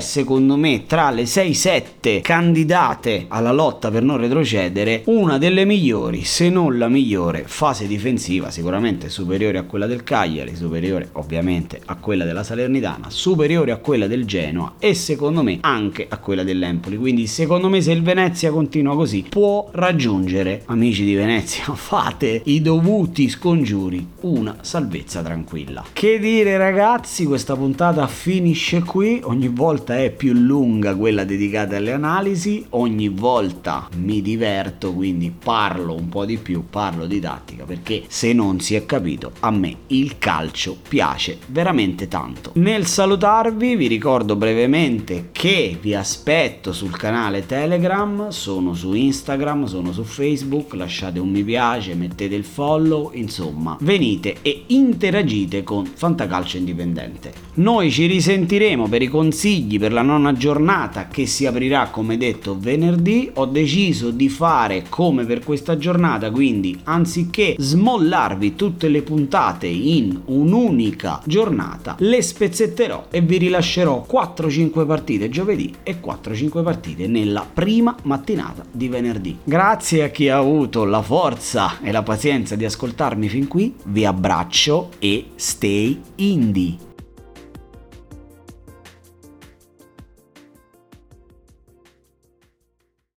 secondo 0.00 0.56
me 0.56 0.84
tra 0.86 1.10
le 1.10 1.22
6-7 1.22 2.20
candidate 2.20 3.26
alla 3.28 3.52
lotta 3.52 3.92
per 3.92 4.02
non 4.02 4.16
retrocedere 4.16 5.02
una 5.06 5.38
delle 5.38 5.64
migliori, 5.64 6.24
se 6.24 6.48
non 6.48 6.76
la 6.76 6.88
migliore 6.88 7.27
migliore 7.28 7.44
fase 7.46 7.86
difensiva 7.86 8.50
sicuramente 8.50 9.08
superiore 9.08 9.58
a 9.58 9.64
quella 9.64 9.86
del 9.86 10.02
Cagliari, 10.02 10.56
superiore 10.56 11.10
ovviamente 11.12 11.80
a 11.84 11.96
quella 11.96 12.24
della 12.24 12.42
Salernitana, 12.42 13.10
superiore 13.10 13.72
a 13.72 13.76
quella 13.76 14.06
del 14.06 14.24
Genoa 14.24 14.74
e 14.78 14.94
secondo 14.94 15.42
me 15.42 15.58
anche 15.60 16.06
a 16.08 16.18
quella 16.18 16.42
dell'Empoli. 16.42 16.96
Quindi 16.96 17.26
secondo 17.26 17.68
me 17.68 17.80
se 17.82 17.92
il 17.92 18.02
Venezia 18.02 18.50
continua 18.50 18.94
così 18.94 19.26
può 19.28 19.68
raggiungere, 19.72 20.62
amici 20.66 21.04
di 21.04 21.14
Venezia, 21.14 21.64
fate 21.74 22.40
i 22.44 22.60
dovuti 22.62 23.28
scongiuri, 23.28 24.06
una 24.20 24.56
salvezza 24.60 25.22
tranquilla. 25.22 25.84
Che 25.92 26.18
dire 26.18 26.56
ragazzi, 26.56 27.24
questa 27.24 27.54
puntata 27.54 28.06
finisce 28.06 28.82
qui, 28.82 29.20
ogni 29.24 29.48
volta 29.48 29.98
è 29.98 30.10
più 30.10 30.32
lunga 30.32 30.94
quella 30.94 31.24
dedicata 31.24 31.76
alle 31.76 31.92
analisi, 31.92 32.64
ogni 32.70 33.08
volta 33.08 33.88
mi 33.96 34.22
diverto, 34.22 34.92
quindi 34.92 35.30
parlo 35.30 35.94
un 35.94 36.08
po' 36.08 36.24
di 36.24 36.38
più, 36.38 36.64
parlo 36.68 37.06
di 37.06 37.17
didattica 37.18 37.64
perché 37.64 38.04
se 38.06 38.32
non 38.32 38.60
si 38.60 38.74
è 38.74 38.86
capito 38.86 39.32
a 39.40 39.50
me 39.50 39.76
il 39.88 40.18
calcio 40.18 40.76
piace 40.88 41.38
veramente 41.46 42.08
tanto. 42.08 42.52
Nel 42.54 42.86
salutarvi 42.86 43.76
vi 43.76 43.86
ricordo 43.86 44.36
brevemente 44.36 45.28
che 45.32 45.76
vi 45.80 45.94
aspetto 45.94 46.72
sul 46.72 46.96
canale 46.96 47.44
Telegram, 47.44 48.28
sono 48.28 48.74
su 48.74 48.94
Instagram, 48.94 49.66
sono 49.66 49.92
su 49.92 50.04
Facebook, 50.04 50.74
lasciate 50.74 51.18
un 51.18 51.30
mi 51.30 51.42
piace, 51.42 51.94
mettete 51.94 52.34
il 52.34 52.44
follow, 52.44 53.10
insomma 53.14 53.76
venite 53.80 54.36
e 54.42 54.64
interagite 54.68 55.62
con 55.62 55.84
Fantacalcio 55.84 56.56
Indipendente. 56.56 57.32
Noi 57.54 57.90
ci 57.90 58.06
risentiremo 58.06 58.88
per 58.88 59.02
i 59.02 59.08
consigli 59.08 59.78
per 59.78 59.92
la 59.92 60.02
nona 60.02 60.32
giornata 60.32 61.08
che 61.08 61.26
si 61.26 61.46
aprirà 61.46 61.88
come 61.88 62.16
detto 62.16 62.56
venerdì, 62.58 63.30
ho 63.34 63.46
deciso 63.46 64.10
di 64.10 64.28
fare 64.28 64.84
come 64.88 65.24
per 65.24 65.40
questa 65.40 65.76
giornata, 65.76 66.30
quindi 66.30 66.78
anzi 66.84 67.07
anziché 67.08 67.54
smollarvi 67.58 68.54
tutte 68.54 68.88
le 68.88 69.00
puntate 69.00 69.66
in 69.66 70.20
un'unica 70.26 71.22
giornata, 71.24 71.96
le 72.00 72.20
spezzetterò 72.20 73.06
e 73.10 73.22
vi 73.22 73.38
rilascerò 73.38 74.06
4-5 74.08 74.86
partite 74.86 75.30
giovedì 75.30 75.74
e 75.82 76.00
4-5 76.04 76.62
partite 76.62 77.06
nella 77.06 77.46
prima 77.50 77.96
mattinata 78.02 78.62
di 78.70 78.88
venerdì. 78.88 79.38
Grazie 79.42 80.02
a 80.02 80.08
chi 80.08 80.28
ha 80.28 80.36
avuto 80.36 80.84
la 80.84 81.00
forza 81.00 81.80
e 81.80 81.90
la 81.90 82.02
pazienza 82.02 82.54
di 82.54 82.66
ascoltarmi 82.66 83.28
fin 83.28 83.48
qui, 83.48 83.74
vi 83.86 84.04
abbraccio 84.04 84.90
e 84.98 85.28
stay 85.34 85.98
indie. 86.16 86.87